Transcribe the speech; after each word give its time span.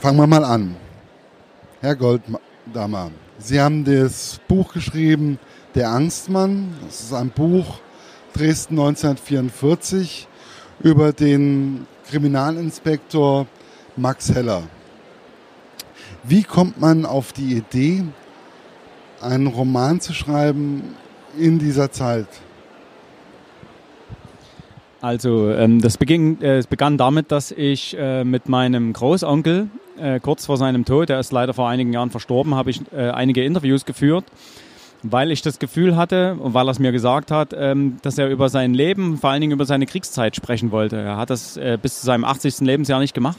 Fangen 0.00 0.18
wir 0.18 0.28
mal 0.28 0.44
an. 0.44 0.76
Herr 1.80 1.96
Golddammer, 1.96 3.10
Sie 3.40 3.60
haben 3.60 3.84
das 3.84 4.38
Buch 4.46 4.72
geschrieben, 4.72 5.40
Der 5.74 5.90
Angstmann. 5.90 6.72
Das 6.86 7.00
ist 7.00 7.12
ein 7.12 7.30
Buch 7.30 7.80
Dresden 8.32 8.78
1944 8.78 10.28
über 10.84 11.12
den 11.12 11.88
Kriminalinspektor 12.08 13.48
Max 13.96 14.32
Heller. 14.32 14.62
Wie 16.22 16.44
kommt 16.44 16.80
man 16.80 17.04
auf 17.04 17.32
die 17.32 17.56
Idee, 17.56 18.04
einen 19.20 19.48
Roman 19.48 20.00
zu 20.00 20.14
schreiben 20.14 20.94
in 21.36 21.58
dieser 21.58 21.90
Zeit? 21.90 22.28
Also 25.00 25.50
ähm, 25.50 25.80
das, 25.80 25.96
beging, 25.96 26.40
äh, 26.40 26.58
es 26.58 26.66
begann 26.66 26.98
damit, 26.98 27.30
dass 27.30 27.52
ich 27.52 27.96
äh, 27.96 28.24
mit 28.24 28.48
meinem 28.48 28.92
Großonkel 28.92 29.68
äh, 30.00 30.20
kurz 30.20 30.46
vor 30.46 30.56
seinem 30.56 30.84
Tod, 30.84 31.08
der 31.08 31.20
ist 31.20 31.32
leider 31.32 31.54
vor 31.54 31.68
einigen 31.68 31.92
Jahren 31.92 32.10
verstorben, 32.10 32.54
habe 32.54 32.70
ich 32.70 32.80
äh, 32.92 33.10
einige 33.10 33.44
Interviews 33.44 33.84
geführt, 33.84 34.24
weil 35.02 35.30
ich 35.30 35.42
das 35.42 35.60
Gefühl 35.60 35.96
hatte 35.96 36.34
und 36.40 36.54
weil 36.54 36.66
er 36.68 36.72
es 36.72 36.80
mir 36.80 36.90
gesagt 36.90 37.30
hat, 37.30 37.54
ähm, 37.56 37.98
dass 38.02 38.18
er 38.18 38.28
über 38.28 38.48
sein 38.48 38.74
Leben, 38.74 39.18
vor 39.18 39.30
allen 39.30 39.40
Dingen 39.40 39.52
über 39.52 39.66
seine 39.66 39.86
Kriegszeit 39.86 40.34
sprechen 40.34 40.72
wollte. 40.72 40.96
Er 40.96 41.16
hat 41.16 41.30
das 41.30 41.56
äh, 41.56 41.78
bis 41.80 42.00
zu 42.00 42.06
seinem 42.06 42.24
80. 42.24 42.60
Lebensjahr 42.60 42.98
nicht 42.98 43.14
gemacht. 43.14 43.38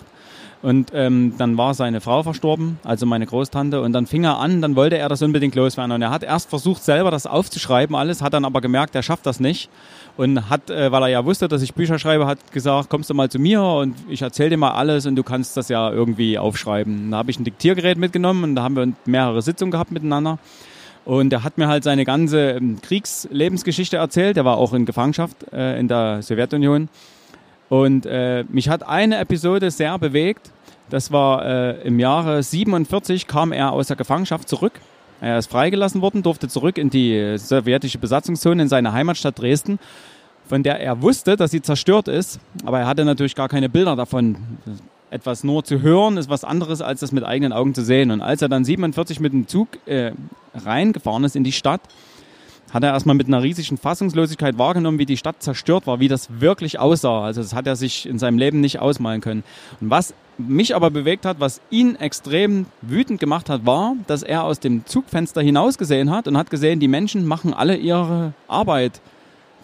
Und 0.62 0.92
ähm, 0.94 1.36
dann 1.38 1.58
war 1.58 1.74
seine 1.74 2.02
Frau 2.02 2.22
verstorben, 2.22 2.80
also 2.84 3.06
meine 3.06 3.26
Großtante, 3.26 3.82
und 3.82 3.94
dann 3.94 4.08
fing 4.08 4.26
er 4.26 4.40
an, 4.40 4.62
dann 4.62 4.76
wollte 4.76 4.98
er 4.98 5.08
das 5.08 5.22
unbedingt 5.22 5.56
loswerden. 5.56 5.94
Und 5.94 6.02
er 6.02 6.10
hat 6.10 6.22
erst 6.22 6.50
versucht, 6.50 6.84
selber 6.84 7.12
das 7.12 7.26
aufzuschreiben, 7.26 7.96
alles, 7.96 8.22
hat 8.22 8.34
dann 8.34 8.44
aber 8.44 8.60
gemerkt, 8.60 8.94
er 8.94 9.04
schafft 9.04 9.26
das 9.26 9.40
nicht. 9.40 9.70
Und 10.18 10.50
hat, 10.50 10.70
äh, 10.70 10.92
weil 10.92 11.04
er 11.04 11.08
ja 11.08 11.24
wusste, 11.24 11.48
dass 11.48 11.62
ich 11.62 11.74
Bücher 11.74 11.98
schreibe, 11.98 12.28
hat 12.28 12.52
gesagt, 12.52 12.90
kommst 12.90 13.10
du 13.10 13.14
mal 13.14 13.30
zu 13.30 13.40
mir 13.40 13.64
und 13.64 13.96
ich 14.10 14.22
erzähle 14.22 14.50
dir 14.50 14.58
mal 14.58 14.72
alles 14.72 15.06
und 15.06 15.16
du 15.16 15.24
kannst 15.24 15.56
das 15.56 15.70
ja 15.70 15.90
irgendwie 15.90 16.38
aufschreiben. 16.38 17.12
Da 17.12 17.18
habe 17.18 17.32
ich 17.32 17.40
ein 17.40 17.46
Diktiergerät 17.46 17.98
mitgenommen 17.98 18.44
und 18.44 18.56
da 18.56 18.64
haben 18.64 18.76
wir 18.76 18.92
mehrere 19.06 19.42
Sitzungen 19.42 19.72
gehabt 19.72 19.92
miteinander. 19.92 20.40
Und 21.06 21.32
er 21.32 21.44
hat 21.44 21.58
mir 21.58 21.70
halt 21.70 21.86
seine 21.86 22.04
ganze 22.04 22.52
ähm, 22.52 22.82
Kriegslebensgeschichte 22.82 23.96
erzählt. 23.96 24.36
Er 24.36 24.44
war 24.44 24.58
auch 24.58 24.74
in 24.74 24.86
Gefangenschaft 24.86 25.38
äh, 25.54 25.80
in 25.80 25.88
der 25.88 26.22
Sowjetunion. 26.22 26.90
Und 27.70 28.06
äh, 28.06 28.44
mich 28.50 28.68
hat 28.68 28.88
eine 28.88 29.20
Episode 29.20 29.72
sehr 29.72 29.98
bewegt. 30.00 30.52
Das 30.90 31.12
war 31.12 31.46
äh, 31.46 31.82
im 31.88 32.00
Jahre 32.00 32.42
47 32.42 33.28
kam 33.28 33.52
er 33.52 33.72
aus 33.72 33.88
der 33.88 33.96
Gefangenschaft 33.96 34.50
zurück. 34.50 34.74
Er 35.22 35.38
ist 35.38 35.52
freigelassen 35.52 36.02
worden, 36.02 36.24
durfte 36.24 36.48
zurück 36.48 36.78
in 36.78 36.90
die 36.90 37.38
sowjetische 37.38 37.98
Besatzungszone 37.98 38.64
in 38.64 38.70
seine 38.70 38.94
Heimatstadt 38.94 39.38
Dresden, 39.38 39.78
von 40.48 40.64
der 40.64 40.80
er 40.80 41.02
wusste, 41.02 41.36
dass 41.36 41.52
sie 41.52 41.62
zerstört 41.62 42.08
ist. 42.08 42.40
Aber 42.66 42.80
er 42.80 42.88
hatte 42.88 43.06
natürlich 43.06 43.36
gar 43.36 43.50
keine 43.50 43.70
Bilder 43.70 43.96
davon. 43.96 44.38
Etwas 45.12 45.44
nur 45.44 45.64
zu 45.64 45.82
hören 45.82 46.18
ist 46.18 46.30
was 46.30 46.44
anderes, 46.44 46.82
als 46.82 47.00
das 47.02 47.12
mit 47.12 47.24
eigenen 47.24 47.52
Augen 47.52 47.74
zu 47.74 47.84
sehen. 47.84 48.12
Und 48.12 48.22
als 48.22 48.42
er 48.42 48.50
dann 48.50 48.64
47 48.64 49.20
mit 49.20 49.34
dem 49.34 49.48
Zug 49.48 49.68
äh, 49.88 50.12
reingefahren 50.54 51.24
ist 51.24 51.36
in 51.36 51.44
die 51.44 51.52
Stadt, 51.52 51.82
hat 52.74 52.84
er 52.84 52.92
erstmal 52.92 53.16
mit 53.16 53.28
einer 53.28 53.42
riesigen 53.42 53.78
Fassungslosigkeit 53.78 54.58
wahrgenommen, 54.58 55.00
wie 55.00 55.06
die 55.06 55.18
Stadt 55.18 55.42
zerstört 55.42 55.88
war, 55.88 56.00
wie 56.00 56.08
das 56.08 56.30
wirklich 56.40 56.80
aussah. 56.80 57.24
Also 57.24 57.42
das 57.42 57.54
hat 57.54 57.68
er 57.68 57.76
sich 57.76 58.06
in 58.08 58.20
seinem 58.20 58.38
Leben 58.38 58.62
nicht 58.62 58.80
ausmalen 58.80 59.22
können. 59.22 59.44
Und 59.82 59.90
was 59.90 60.14
mich 60.38 60.76
aber 60.76 60.90
bewegt 60.90 61.26
hat, 61.26 61.40
was 61.40 61.62
ihn 61.70 61.96
extrem 61.96 62.66
wütend 62.82 63.20
gemacht 63.20 63.50
hat, 63.50 63.66
war, 63.66 63.96
dass 64.08 64.24
er 64.24 64.44
aus 64.44 64.60
dem 64.60 64.86
Zugfenster 64.86 65.42
hinausgesehen 65.42 66.12
hat 66.12 66.28
und 66.28 66.38
hat 66.38 66.50
gesehen, 66.50 66.80
die 66.80 66.88
Menschen 66.88 67.26
machen 67.26 67.54
alle 67.54 67.76
ihre 67.76 68.34
Arbeit. 68.48 69.02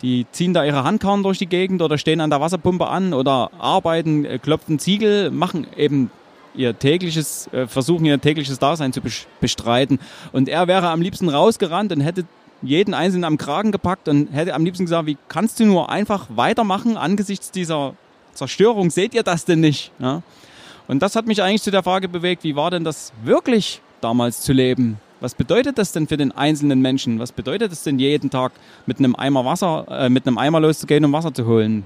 Die 0.02 0.26
ziehen 0.32 0.54
da 0.54 0.66
ihre 0.66 0.84
Handkarren 0.84 1.24
durch 1.24 1.38
die 1.38 1.48
Gegend 1.48 1.82
oder 1.82 1.98
stehen 1.98 2.20
an 2.20 2.30
der 2.30 2.42
Wasserpumpe 2.42 2.88
an 2.88 3.14
oder 3.14 3.52
arbeiten, 3.58 4.26
äh, 4.26 4.40
klopfen 4.40 4.78
Ziegel, 4.78 5.32
machen 5.32 5.66
eben 5.78 6.12
ihr 6.54 6.78
tägliches, 6.78 7.48
äh, 7.54 7.68
versuchen 7.68 8.06
ihr 8.06 8.20
tägliches 8.20 8.60
Dasein 8.60 8.94
zu 8.94 9.02
bestreiten. 9.40 10.00
Und 10.32 10.50
er 10.50 10.68
wäre 10.68 10.90
am 10.90 11.02
liebsten 11.02 11.30
rausgerannt 11.30 11.92
und 11.92 12.02
hätte 12.02 12.26
jeden 12.62 12.94
Einzelnen 12.94 13.24
am 13.26 13.38
Kragen 13.38 13.72
gepackt 13.72 14.08
und 14.08 14.28
hätte 14.32 14.54
am 14.54 14.66
liebsten 14.66 14.86
gesagt, 14.86 15.08
wie 15.08 15.18
kannst 15.28 15.60
du 15.60 15.66
nur 15.66 15.90
einfach 15.90 16.28
weitermachen 16.30 16.98
angesichts 16.98 17.52
dieser 17.52 17.94
Zerstörung? 18.34 18.90
Seht 18.90 19.14
ihr 19.14 19.24
das 19.24 19.46
denn 19.46 19.60
nicht? 19.60 19.92
Ja? 20.00 20.22
Und 20.88 21.02
das 21.02 21.16
hat 21.16 21.28
mich 21.28 21.42
eigentlich 21.42 21.64
zu 21.64 21.72
der 21.72 21.84
Frage 21.84 22.08
bewegt, 22.08 22.44
wie 22.44 22.56
war 22.56 22.72
denn 22.72 22.84
das 22.84 23.12
wirklich 23.24 23.82
damals 24.02 24.42
zu 24.42 24.54
leben? 24.54 25.00
Was 25.22 25.34
bedeutet 25.34 25.78
das 25.78 25.92
denn 25.92 26.08
für 26.08 26.18
den 26.18 26.32
einzelnen 26.32 26.82
Menschen? 26.82 27.20
Was 27.20 27.32
bedeutet 27.32 27.72
es 27.72 27.84
denn 27.84 27.98
jeden 28.00 28.30
Tag 28.30 28.52
mit 28.86 29.00
einem 29.00 29.16
Eimer 29.16 29.46
Wasser, 29.46 29.86
äh, 29.90 30.10
mit 30.10 30.28
einem 30.28 30.38
Eimer 30.38 30.60
loszugehen, 30.60 31.06
um 31.06 31.14
Wasser 31.14 31.34
zu 31.34 31.46
holen? 31.46 31.86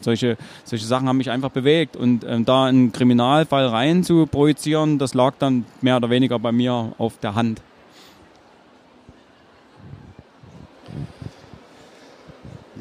Solche, 0.00 0.36
solche 0.64 0.84
Sachen 0.84 1.08
haben 1.08 1.18
mich 1.18 1.30
einfach 1.30 1.50
bewegt. 1.50 1.96
Und 1.96 2.24
äh, 2.24 2.40
da 2.40 2.64
einen 2.64 2.90
Kriminalfall 2.92 3.66
rein 3.66 4.02
zu 4.02 4.26
projizieren, 4.26 4.98
das 4.98 5.14
lag 5.14 5.34
dann 5.38 5.66
mehr 5.82 5.96
oder 5.96 6.10
weniger 6.10 6.38
bei 6.38 6.52
mir 6.52 6.92
auf 6.98 7.18
der 7.18 7.34
Hand. 7.34 7.60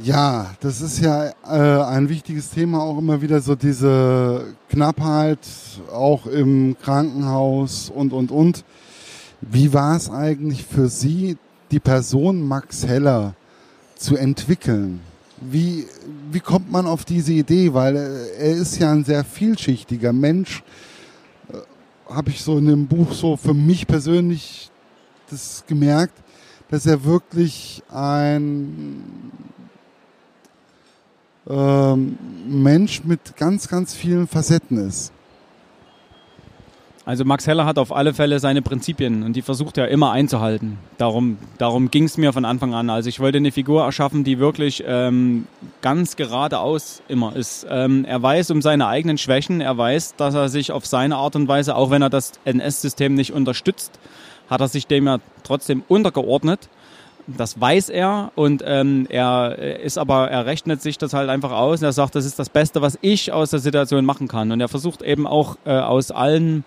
Ja, 0.02 0.56
das 0.60 0.82
ist 0.82 1.02
ja 1.02 1.34
äh, 1.46 1.84
ein 1.84 2.10
wichtiges 2.10 2.50
Thema, 2.50 2.82
auch 2.82 2.98
immer 2.98 3.22
wieder 3.22 3.40
so 3.42 3.54
diese 3.54 4.56
Knappheit, 4.70 5.38
auch 5.92 6.26
im 6.26 6.76
Krankenhaus 6.82 7.92
und, 7.92 8.12
und, 8.12 8.32
und. 8.32 8.66
Wie 9.42 9.72
war 9.72 9.96
es 9.96 10.10
eigentlich 10.10 10.64
für 10.64 10.88
Sie, 10.88 11.38
die 11.70 11.80
Person 11.80 12.42
Max 12.42 12.88
Heller 12.88 13.36
zu 13.96 14.16
entwickeln? 14.18 15.00
Wie, 15.40 15.86
wie 16.32 16.40
kommt 16.40 16.72
man 16.72 16.88
auf 16.88 17.06
diese 17.06 17.34
Idee? 17.34 17.72
Weil 17.76 17.96
er 17.96 18.52
ist 18.52 18.80
ja 18.80 18.92
ein 18.92 19.04
sehr 19.04 19.24
vielschichtiger 19.24 20.12
Mensch. 20.12 20.64
Äh, 21.50 21.58
Habe 22.12 22.32
ich 22.32 22.42
so 22.42 22.58
in 22.58 22.66
dem 22.66 22.88
Buch 22.88 23.14
so 23.14 23.38
für 23.38 23.54
mich 23.54 23.86
persönlich 23.86 24.72
das 25.30 25.64
gemerkt, 25.68 26.18
dass 26.72 26.88
er 26.88 27.04
wirklich 27.04 27.84
ein 27.92 29.04
ähm, 31.50 32.18
Mensch 32.48 33.04
mit 33.04 33.36
ganz, 33.38 33.68
ganz 33.68 33.94
vielen 33.94 34.28
Facetten 34.28 34.78
ist. 34.78 35.12
Also 37.06 37.26
Max 37.26 37.48
Heller 37.48 37.66
hat 37.66 37.78
auf 37.78 37.94
alle 37.94 38.14
Fälle 38.14 38.40
seine 38.40 38.62
Prinzipien 38.62 39.24
und 39.24 39.36
die 39.36 39.42
versucht 39.42 39.78
er 39.78 39.90
immer 39.90 40.14
einzuhalten. 40.14 40.78
Darum, 40.98 41.38
darum 41.58 41.92
ging 41.92 42.06
es 42.06 42.18
mir 42.18 42.32
von 42.32 42.46
Anfang 42.46 42.74
an. 42.74 42.90
Also 42.90 43.10
ich 43.10 43.20
wollte 43.20 43.40
eine 43.40 43.52
Figur 43.52 43.84
erschaffen, 43.84 44.24
die 44.24 44.40
wirklich 44.40 44.86
ähm, 44.88 45.48
ganz 45.82 46.16
geradeaus 46.16 47.02
immer 47.10 47.36
ist. 47.36 47.68
Ähm, 47.70 48.06
er 48.06 48.22
weiß 48.22 48.52
um 48.52 48.62
seine 48.62 48.88
eigenen 48.88 49.18
Schwächen, 49.18 49.60
er 49.60 49.78
weiß, 49.78 50.16
dass 50.16 50.34
er 50.34 50.48
sich 50.48 50.72
auf 50.72 50.86
seine 50.86 51.18
Art 51.18 51.36
und 51.36 51.50
Weise, 51.50 51.76
auch 51.76 51.92
wenn 51.92 52.02
er 52.02 52.10
das 52.10 52.32
NS-System 52.46 53.16
nicht 53.16 53.34
unterstützt, 53.34 54.00
hat 54.50 54.62
er 54.62 54.70
sich 54.70 54.88
dem 54.88 55.06
ja 55.06 55.18
trotzdem 55.44 55.84
untergeordnet 55.90 56.70
das 57.28 57.60
weiß 57.60 57.90
er 57.90 58.32
und 58.36 58.64
ähm, 58.66 59.08
er 59.10 59.80
ist 59.82 59.98
aber, 59.98 60.30
er 60.30 60.46
rechnet 60.46 60.82
sich 60.82 60.98
das 60.98 61.14
halt 61.14 61.30
einfach 61.30 61.52
aus 61.52 61.80
und 61.80 61.86
er 61.86 61.94
sagt, 61.94 62.16
das 62.16 62.26
ist 62.26 62.40
das 62.40 62.50
Beste, 62.50 62.82
was 62.82 62.98
ich 63.02 63.32
aus 63.32 63.52
der 63.52 63.60
Situation 63.60 64.06
machen 64.06 64.28
kann. 64.28 64.52
Und 64.52 64.60
er 64.60 64.68
versucht 64.68 65.02
eben 65.02 65.26
auch 65.26 65.58
äh, 65.66 65.72
aus 65.72 66.12
allen, 66.12 66.64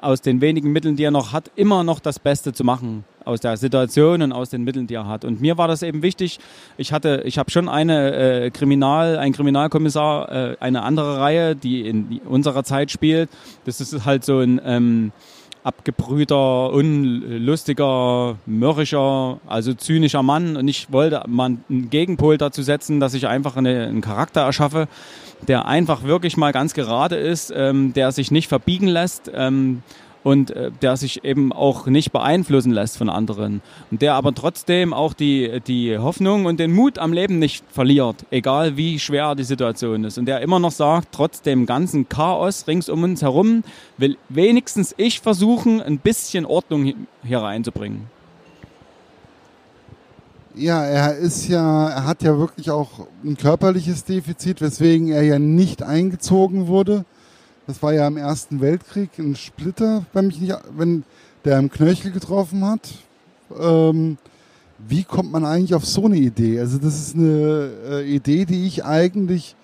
aus 0.00 0.22
den 0.22 0.40
wenigen 0.40 0.72
Mitteln, 0.72 0.96
die 0.96 1.04
er 1.04 1.10
noch 1.10 1.32
hat, 1.32 1.50
immer 1.56 1.84
noch 1.84 2.00
das 2.00 2.18
Beste 2.18 2.52
zu 2.52 2.64
machen 2.64 3.04
aus 3.24 3.40
der 3.40 3.56
Situation 3.56 4.22
und 4.22 4.32
aus 4.32 4.50
den 4.50 4.64
Mitteln, 4.64 4.86
die 4.86 4.94
er 4.94 5.06
hat. 5.06 5.24
Und 5.24 5.40
mir 5.40 5.58
war 5.58 5.68
das 5.68 5.82
eben 5.82 6.02
wichtig. 6.02 6.38
Ich 6.76 6.92
hatte, 6.92 7.22
ich 7.24 7.38
habe 7.38 7.50
schon 7.50 7.68
eine 7.68 8.12
äh, 8.14 8.50
Kriminal, 8.50 9.18
ein 9.18 9.32
Kriminalkommissar, 9.32 10.32
äh, 10.32 10.56
eine 10.58 10.82
andere 10.82 11.18
Reihe, 11.20 11.54
die 11.54 11.86
in 11.86 12.20
unserer 12.24 12.64
Zeit 12.64 12.90
spielt. 12.90 13.28
Das 13.66 13.80
ist 13.80 14.04
halt 14.04 14.24
so 14.24 14.40
ein 14.40 14.60
ähm, 14.64 15.12
abgebrühter, 15.62 16.70
unlustiger, 16.72 18.36
mürrischer, 18.46 19.40
also 19.46 19.74
zynischer 19.74 20.22
Mann. 20.22 20.56
Und 20.56 20.68
ich 20.68 20.92
wollte 20.92 21.22
mal 21.26 21.56
einen 21.68 21.90
Gegenpol 21.90 22.38
dazu 22.38 22.62
setzen, 22.62 23.00
dass 23.00 23.14
ich 23.14 23.26
einfach 23.26 23.56
eine, 23.56 23.86
einen 23.86 24.00
Charakter 24.00 24.42
erschaffe, 24.42 24.88
der 25.48 25.66
einfach 25.66 26.02
wirklich 26.04 26.36
mal 26.36 26.52
ganz 26.52 26.74
gerade 26.74 27.16
ist, 27.16 27.52
ähm, 27.54 27.92
der 27.92 28.12
sich 28.12 28.30
nicht 28.30 28.48
verbiegen 28.48 28.88
lässt. 28.88 29.30
Ähm, 29.34 29.82
und 30.22 30.50
äh, 30.50 30.70
der 30.82 30.96
sich 30.96 31.24
eben 31.24 31.52
auch 31.52 31.86
nicht 31.86 32.12
beeinflussen 32.12 32.72
lässt 32.72 32.98
von 32.98 33.08
anderen. 33.08 33.62
Und 33.90 34.02
der 34.02 34.14
aber 34.14 34.34
trotzdem 34.34 34.92
auch 34.92 35.14
die, 35.14 35.60
die 35.66 35.98
Hoffnung 35.98 36.46
und 36.46 36.60
den 36.60 36.72
Mut 36.72 36.98
am 36.98 37.12
Leben 37.12 37.38
nicht 37.38 37.64
verliert, 37.70 38.16
egal 38.30 38.76
wie 38.76 38.98
schwer 38.98 39.34
die 39.34 39.44
Situation 39.44 40.04
ist. 40.04 40.18
Und 40.18 40.26
der 40.26 40.40
immer 40.40 40.58
noch 40.58 40.72
sagt, 40.72 41.08
trotz 41.12 41.42
dem 41.42 41.66
ganzen 41.66 42.08
Chaos 42.08 42.66
rings 42.66 42.88
um 42.88 43.02
uns 43.02 43.22
herum, 43.22 43.62
will 43.96 44.16
wenigstens 44.28 44.94
ich 44.96 45.20
versuchen, 45.20 45.80
ein 45.80 45.98
bisschen 45.98 46.44
Ordnung 46.44 46.92
hier 47.24 47.38
reinzubringen. 47.38 48.06
Ja, 50.54 50.84
er 50.84 51.16
ist 51.16 51.46
ja, 51.46 51.88
er 51.88 52.06
hat 52.06 52.22
ja 52.22 52.36
wirklich 52.36 52.70
auch 52.70 53.06
ein 53.24 53.36
körperliches 53.36 54.04
Defizit, 54.04 54.60
weswegen 54.60 55.08
er 55.08 55.22
ja 55.22 55.38
nicht 55.38 55.82
eingezogen 55.82 56.66
wurde 56.66 57.04
das 57.70 57.82
war 57.82 57.92
ja 57.92 58.06
im 58.06 58.16
Ersten 58.16 58.60
Weltkrieg 58.60 59.10
ein 59.18 59.36
Splitter, 59.36 60.04
wenn, 60.12 60.26
mich 60.26 60.40
nicht, 60.40 60.56
wenn 60.76 61.04
der 61.44 61.58
im 61.58 61.70
Knöchel 61.70 62.10
getroffen 62.10 62.64
hat. 62.64 62.88
Ähm, 63.58 64.18
wie 64.78 65.04
kommt 65.04 65.32
man 65.32 65.44
eigentlich 65.44 65.74
auf 65.74 65.84
so 65.86 66.06
eine 66.06 66.16
Idee? 66.16 66.60
Also 66.60 66.78
das 66.78 66.98
ist 66.98 67.14
eine 67.14 67.70
äh, 67.88 68.14
Idee, 68.14 68.44
die 68.44 68.66
ich 68.66 68.84
eigentlich 68.84 69.56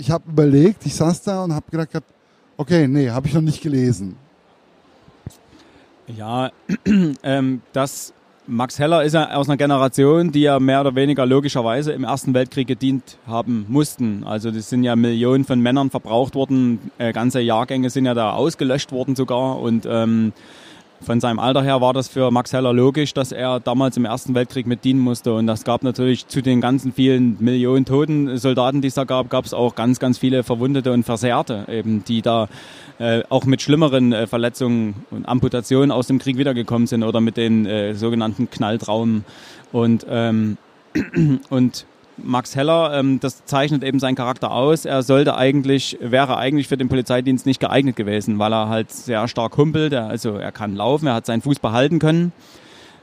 ich 0.00 0.10
habe 0.10 0.24
überlegt, 0.28 0.86
ich 0.86 0.94
saß 0.94 1.22
da 1.22 1.44
und 1.44 1.52
habe 1.54 1.70
gedacht, 1.70 2.02
okay, 2.56 2.88
nee, 2.88 3.10
habe 3.10 3.28
ich 3.28 3.34
noch 3.34 3.42
nicht 3.42 3.60
gelesen. 3.60 4.16
Ja, 6.06 6.50
ähm, 7.22 7.60
das 7.72 8.12
Max 8.50 8.80
Heller 8.80 9.04
ist 9.04 9.12
ja 9.12 9.36
aus 9.36 9.48
einer 9.48 9.56
Generation, 9.56 10.32
die 10.32 10.42
ja 10.42 10.58
mehr 10.58 10.80
oder 10.80 10.96
weniger 10.96 11.24
logischerweise 11.24 11.92
im 11.92 12.02
Ersten 12.02 12.34
Weltkrieg 12.34 12.66
gedient 12.66 13.16
haben 13.26 13.64
mussten. 13.68 14.24
Also 14.24 14.50
das 14.50 14.68
sind 14.68 14.82
ja 14.82 14.96
Millionen 14.96 15.44
von 15.44 15.60
Männern 15.60 15.88
verbraucht 15.88 16.34
worden, 16.34 16.90
äh, 16.98 17.12
ganze 17.12 17.40
Jahrgänge 17.40 17.90
sind 17.90 18.06
ja 18.06 18.14
da 18.14 18.32
ausgelöscht 18.32 18.90
worden 18.90 19.14
sogar 19.14 19.60
und 19.60 19.86
ähm, 19.88 20.32
von 21.02 21.20
seinem 21.20 21.38
Alter 21.38 21.62
her 21.62 21.80
war 21.80 21.92
das 21.92 22.08
für 22.08 22.30
Max 22.30 22.52
Heller 22.52 22.72
logisch, 22.72 23.14
dass 23.14 23.32
er 23.32 23.58
damals 23.58 23.96
im 23.96 24.04
Ersten 24.04 24.34
Weltkrieg 24.34 24.66
mit 24.66 24.84
dienen 24.84 25.00
musste. 25.00 25.34
Und 25.34 25.46
das 25.46 25.64
gab 25.64 25.82
natürlich 25.82 26.26
zu 26.28 26.42
den 26.42 26.60
ganzen 26.60 26.92
vielen 26.92 27.36
Millionen 27.40 27.84
toten 27.84 28.36
Soldaten, 28.36 28.82
die 28.82 28.88
es 28.88 28.94
da 28.94 29.04
gab, 29.04 29.30
gab 29.30 29.44
es 29.44 29.54
auch 29.54 29.74
ganz, 29.74 29.98
ganz 29.98 30.18
viele 30.18 30.42
Verwundete 30.42 30.92
und 30.92 31.04
Versehrte, 31.04 31.64
eben, 31.68 32.04
die 32.04 32.20
da 32.20 32.48
äh, 32.98 33.22
auch 33.30 33.44
mit 33.44 33.62
schlimmeren 33.62 34.12
äh, 34.12 34.26
Verletzungen 34.26 35.06
und 35.10 35.26
Amputationen 35.26 35.90
aus 35.90 36.06
dem 36.06 36.18
Krieg 36.18 36.36
wiedergekommen 36.36 36.86
sind 36.86 37.02
oder 37.02 37.20
mit 37.20 37.36
den 37.36 37.64
äh, 37.64 37.94
sogenannten 37.94 38.50
Knalltraumen. 38.50 39.24
Und, 39.72 40.06
ähm, 40.08 40.58
und 41.48 41.86
Max 42.24 42.56
Heller, 42.56 42.98
ähm, 42.98 43.20
das 43.20 43.44
zeichnet 43.44 43.84
eben 43.84 43.98
seinen 43.98 44.14
Charakter 44.14 44.50
aus. 44.50 44.84
Er 44.84 45.02
sollte 45.02 45.36
eigentlich, 45.36 45.98
wäre 46.00 46.36
eigentlich 46.36 46.68
für 46.68 46.76
den 46.76 46.88
Polizeidienst 46.88 47.46
nicht 47.46 47.60
geeignet 47.60 47.96
gewesen, 47.96 48.38
weil 48.38 48.52
er 48.52 48.68
halt 48.68 48.90
sehr 48.90 49.26
stark 49.28 49.56
humpelt. 49.56 49.94
Also 49.94 50.36
er 50.36 50.52
kann 50.52 50.74
laufen, 50.76 51.06
er 51.06 51.14
hat 51.14 51.26
seinen 51.26 51.42
Fuß 51.42 51.58
behalten 51.58 51.98
können, 51.98 52.32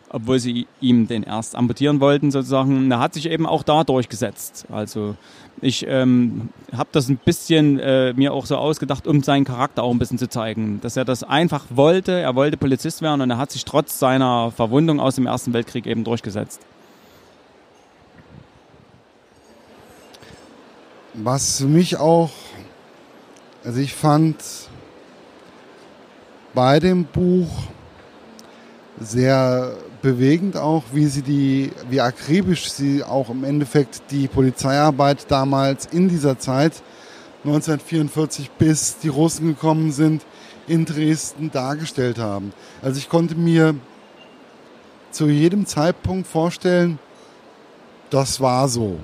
obwohl 0.09 0.39
sie 0.39 0.67
ihm 0.81 1.07
den 1.07 1.23
erst 1.23 1.55
amputieren 1.55 1.99
wollten 1.99 2.31
sozusagen. 2.31 2.89
Er 2.91 2.99
hat 2.99 3.13
sich 3.13 3.29
eben 3.29 3.45
auch 3.45 3.63
da 3.63 3.83
durchgesetzt. 3.83 4.65
Also 4.71 5.15
ich 5.61 5.85
ähm, 5.87 6.49
habe 6.71 6.89
das 6.91 7.09
ein 7.09 7.17
bisschen 7.17 7.79
äh, 7.79 8.13
mir 8.13 8.33
auch 8.33 8.45
so 8.45 8.57
ausgedacht, 8.57 9.07
um 9.07 9.23
seinen 9.23 9.45
Charakter 9.45 9.83
auch 9.83 9.91
ein 9.91 9.99
bisschen 9.99 10.19
zu 10.19 10.29
zeigen, 10.29 10.79
dass 10.81 10.97
er 10.97 11.05
das 11.05 11.23
einfach 11.23 11.65
wollte. 11.69 12.11
Er 12.11 12.35
wollte 12.35 12.57
Polizist 12.57 13.01
werden 13.01 13.21
und 13.21 13.29
er 13.29 13.37
hat 13.37 13.51
sich 13.51 13.65
trotz 13.65 13.97
seiner 13.97 14.51
Verwundung 14.51 14.99
aus 14.99 15.15
dem 15.15 15.25
Ersten 15.25 15.53
Weltkrieg 15.53 15.87
eben 15.87 16.03
durchgesetzt. 16.03 16.61
Was 21.19 21.61
mich 21.61 21.97
auch, 21.97 22.29
also 23.63 23.79
ich 23.79 23.95
fand 23.95 24.35
bei 26.53 26.79
dem 26.79 27.05
Buch 27.05 27.49
sehr 28.99 29.73
bewegend 30.03 30.57
auch, 30.57 30.83
wie 30.91 31.07
sie 31.07 31.23
die, 31.23 31.71
wie 31.89 32.01
akribisch 32.01 32.69
sie 32.69 33.03
auch 33.03 33.31
im 33.31 33.43
Endeffekt 33.43 34.03
die 34.11 34.27
Polizeiarbeit 34.27 35.25
damals 35.31 35.87
in 35.87 36.07
dieser 36.07 36.37
Zeit 36.37 36.83
1944 37.45 38.51
bis 38.51 38.99
die 38.99 39.07
Russen 39.07 39.47
gekommen 39.47 39.91
sind 39.91 40.23
in 40.67 40.85
Dresden 40.85 41.49
dargestellt 41.49 42.19
haben. 42.19 42.53
Also 42.83 42.99
ich 42.99 43.09
konnte 43.09 43.33
mir 43.33 43.73
zu 45.09 45.25
jedem 45.29 45.65
Zeitpunkt 45.65 46.27
vorstellen, 46.27 46.99
das 48.11 48.39
war 48.39 48.67
so. 48.67 48.99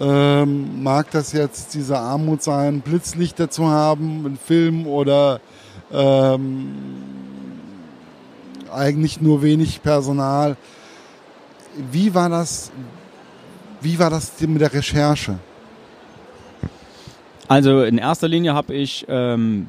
Ähm, 0.00 0.82
mag 0.82 1.10
das 1.10 1.32
jetzt 1.32 1.74
diese 1.74 1.98
Armut 1.98 2.42
sein, 2.42 2.80
Blitzlichter 2.80 3.50
zu 3.50 3.68
haben, 3.68 4.24
ein 4.24 4.38
Film 4.38 4.86
oder 4.86 5.40
ähm, 5.92 6.74
eigentlich 8.72 9.20
nur 9.20 9.42
wenig 9.42 9.82
Personal. 9.82 10.56
Wie 11.92 12.14
war 12.14 12.30
das? 12.30 12.72
Wie 13.82 13.98
war 13.98 14.08
das 14.08 14.40
mit 14.40 14.60
der 14.60 14.72
Recherche? 14.72 15.38
Also 17.46 17.82
in 17.82 17.98
erster 17.98 18.28
Linie 18.28 18.54
habe 18.54 18.74
ich 18.74 19.04
ähm, 19.08 19.66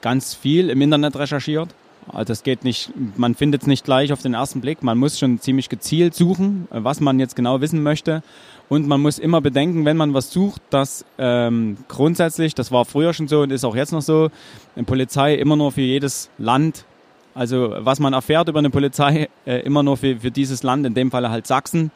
ganz 0.00 0.34
viel 0.34 0.70
im 0.70 0.80
Internet 0.80 1.16
recherchiert. 1.16 1.74
Also 2.12 2.32
es 2.32 2.42
geht 2.42 2.64
nicht, 2.64 2.90
man 3.16 3.34
findet 3.34 3.62
es 3.62 3.66
nicht 3.66 3.84
gleich 3.84 4.12
auf 4.12 4.22
den 4.22 4.34
ersten 4.34 4.60
Blick. 4.60 4.82
Man 4.82 4.98
muss 4.98 5.18
schon 5.18 5.40
ziemlich 5.40 5.68
gezielt 5.68 6.14
suchen, 6.14 6.68
was 6.70 7.00
man 7.00 7.18
jetzt 7.18 7.36
genau 7.36 7.60
wissen 7.60 7.82
möchte. 7.82 8.22
Und 8.68 8.86
man 8.86 9.00
muss 9.00 9.18
immer 9.18 9.40
bedenken, 9.40 9.84
wenn 9.84 9.96
man 9.96 10.14
was 10.14 10.30
sucht, 10.32 10.62
dass 10.70 11.04
ähm, 11.18 11.76
grundsätzlich, 11.88 12.54
das 12.54 12.72
war 12.72 12.84
früher 12.84 13.12
schon 13.12 13.28
so 13.28 13.42
und 13.42 13.52
ist 13.52 13.64
auch 13.64 13.76
jetzt 13.76 13.92
noch 13.92 14.02
so, 14.02 14.30
eine 14.74 14.84
Polizei 14.84 15.34
immer 15.34 15.56
nur 15.56 15.72
für 15.72 15.82
jedes 15.82 16.30
Land, 16.38 16.86
also 17.34 17.74
was 17.78 17.98
man 18.00 18.12
erfährt 18.12 18.48
über 18.48 18.60
eine 18.60 18.70
Polizei, 18.70 19.28
äh, 19.44 19.58
immer 19.60 19.82
nur 19.82 19.96
für, 19.96 20.16
für 20.20 20.30
dieses 20.30 20.62
Land, 20.62 20.86
in 20.86 20.94
dem 20.94 21.10
Fall 21.10 21.28
halt 21.28 21.46
Sachsen, 21.46 21.90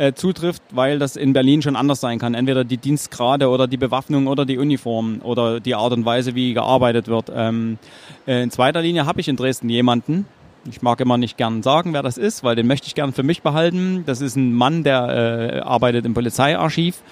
äh, 0.00 0.14
zutrifft, 0.14 0.62
weil 0.70 0.98
das 0.98 1.14
in 1.14 1.34
Berlin 1.34 1.60
schon 1.60 1.76
anders 1.76 2.00
sein 2.00 2.18
kann. 2.18 2.32
Entweder 2.32 2.64
die 2.64 2.78
Dienstgrade 2.78 3.50
oder 3.50 3.66
die 3.66 3.76
Bewaffnung 3.76 4.28
oder 4.28 4.46
die 4.46 4.56
Uniform 4.56 5.20
oder 5.22 5.60
die 5.60 5.74
Art 5.74 5.92
und 5.92 6.06
Weise, 6.06 6.34
wie 6.34 6.54
gearbeitet 6.54 7.06
wird. 7.06 7.30
Ähm, 7.34 7.78
äh, 8.26 8.42
in 8.42 8.50
zweiter 8.50 8.80
Linie 8.80 9.04
habe 9.04 9.20
ich 9.20 9.28
in 9.28 9.36
Dresden 9.36 9.68
jemanden, 9.68 10.24
ich 10.68 10.80
mag 10.82 11.00
immer 11.00 11.18
nicht 11.18 11.36
gern 11.36 11.62
sagen, 11.62 11.92
wer 11.92 12.02
das 12.02 12.18
ist, 12.18 12.42
weil 12.44 12.56
den 12.56 12.66
möchte 12.66 12.86
ich 12.86 12.94
gern 12.94 13.12
für 13.12 13.22
mich 13.22 13.42
behalten. 13.42 14.04
Das 14.06 14.20
ist 14.20 14.36
ein 14.36 14.52
Mann, 14.54 14.84
der 14.84 15.56
äh, 15.56 15.60
arbeitet 15.60 16.06
im 16.06 16.14
Polizeiarchiv. 16.14 17.02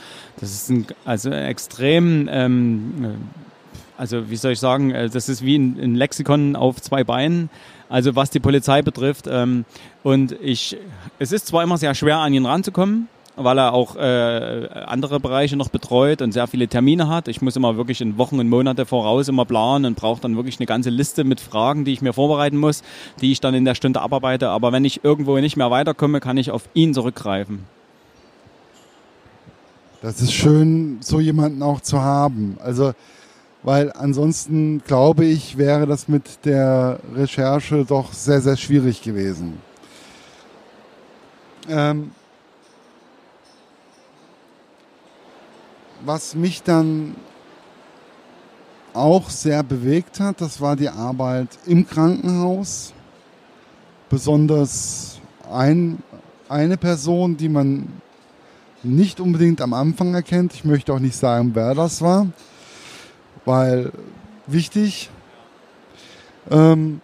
Das 0.40 0.50
ist 0.50 0.70
ein, 0.70 0.86
also 1.04 1.30
extrem, 1.30 2.28
ähm, 2.30 2.94
äh, 3.02 3.08
also 3.98 4.30
wie 4.30 4.36
soll 4.36 4.52
ich 4.52 4.60
sagen, 4.60 4.92
äh, 4.92 5.10
das 5.10 5.28
ist 5.28 5.44
wie 5.44 5.56
ein, 5.56 5.94
Lexikon 5.94 6.56
auf 6.56 6.80
zwei 6.80 7.04
Beinen. 7.04 7.50
Also 7.88 8.14
was 8.14 8.30
die 8.30 8.40
Polizei 8.40 8.80
betrifft. 8.82 9.26
Ähm, 9.28 9.64
und 10.02 10.32
ich, 10.40 10.76
es 11.18 11.32
ist 11.32 11.48
zwar 11.48 11.62
immer 11.62 11.78
sehr 11.78 11.94
schwer, 11.94 12.18
an 12.18 12.32
ihn 12.32 12.46
ranzukommen, 12.46 13.08
weil 13.34 13.58
er 13.58 13.72
auch 13.72 13.96
äh, 13.96 14.68
andere 14.86 15.20
Bereiche 15.20 15.56
noch 15.56 15.68
betreut 15.68 16.22
und 16.22 16.32
sehr 16.32 16.46
viele 16.46 16.68
Termine 16.68 17.08
hat. 17.08 17.28
Ich 17.28 17.42
muss 17.42 17.56
immer 17.56 17.76
wirklich 17.76 18.00
in 18.00 18.18
Wochen 18.18 18.38
und 18.38 18.48
Monate 18.48 18.86
voraus 18.86 19.28
immer 19.28 19.46
planen 19.46 19.86
und 19.86 19.96
brauche 19.96 20.20
dann 20.20 20.36
wirklich 20.36 20.60
eine 20.60 20.66
ganze 20.66 20.90
Liste 20.90 21.24
mit 21.24 21.40
Fragen, 21.40 21.84
die 21.84 21.92
ich 21.92 22.02
mir 22.02 22.12
vorbereiten 22.12 22.58
muss, 22.58 22.82
die 23.20 23.32
ich 23.32 23.40
dann 23.40 23.54
in 23.54 23.64
der 23.64 23.74
Stunde 23.74 24.00
abarbeite. 24.00 24.50
Aber 24.50 24.70
wenn 24.70 24.84
ich 24.84 25.02
irgendwo 25.02 25.36
nicht 25.38 25.56
mehr 25.56 25.70
weiterkomme, 25.70 26.20
kann 26.20 26.36
ich 26.36 26.50
auf 26.50 26.68
ihn 26.74 26.94
zurückgreifen. 26.94 27.64
Das 30.02 30.20
ist 30.20 30.32
schön, 30.32 30.98
so 31.00 31.18
jemanden 31.18 31.62
auch 31.62 31.80
zu 31.80 32.00
haben. 32.00 32.56
Also, 32.62 32.92
weil 33.62 33.92
ansonsten 33.92 34.82
glaube 34.86 35.24
ich, 35.24 35.58
wäre 35.58 35.86
das 35.86 36.08
mit 36.08 36.44
der 36.44 37.00
Recherche 37.14 37.84
doch 37.84 38.12
sehr, 38.12 38.40
sehr 38.40 38.56
schwierig 38.56 39.02
gewesen. 39.02 39.58
Ähm, 41.68 42.12
was 46.04 46.34
mich 46.34 46.62
dann 46.62 47.16
auch 48.94 49.30
sehr 49.30 49.62
bewegt 49.62 50.20
hat, 50.20 50.40
das 50.40 50.60
war 50.60 50.76
die 50.76 50.88
Arbeit 50.88 51.58
im 51.66 51.86
Krankenhaus. 51.86 52.92
Besonders 54.08 55.20
ein, 55.50 56.02
eine 56.48 56.76
Person, 56.76 57.36
die 57.36 57.48
man 57.48 57.88
nicht 58.82 59.20
unbedingt 59.20 59.60
am 59.60 59.74
Anfang 59.74 60.14
erkennt. 60.14 60.54
Ich 60.54 60.64
möchte 60.64 60.92
auch 60.92 60.98
nicht 60.98 61.16
sagen, 61.16 61.50
wer 61.54 61.74
das 61.74 62.00
war, 62.00 62.26
weil 63.48 63.92
wichtig. 64.46 65.08
Ähm, 66.50 67.00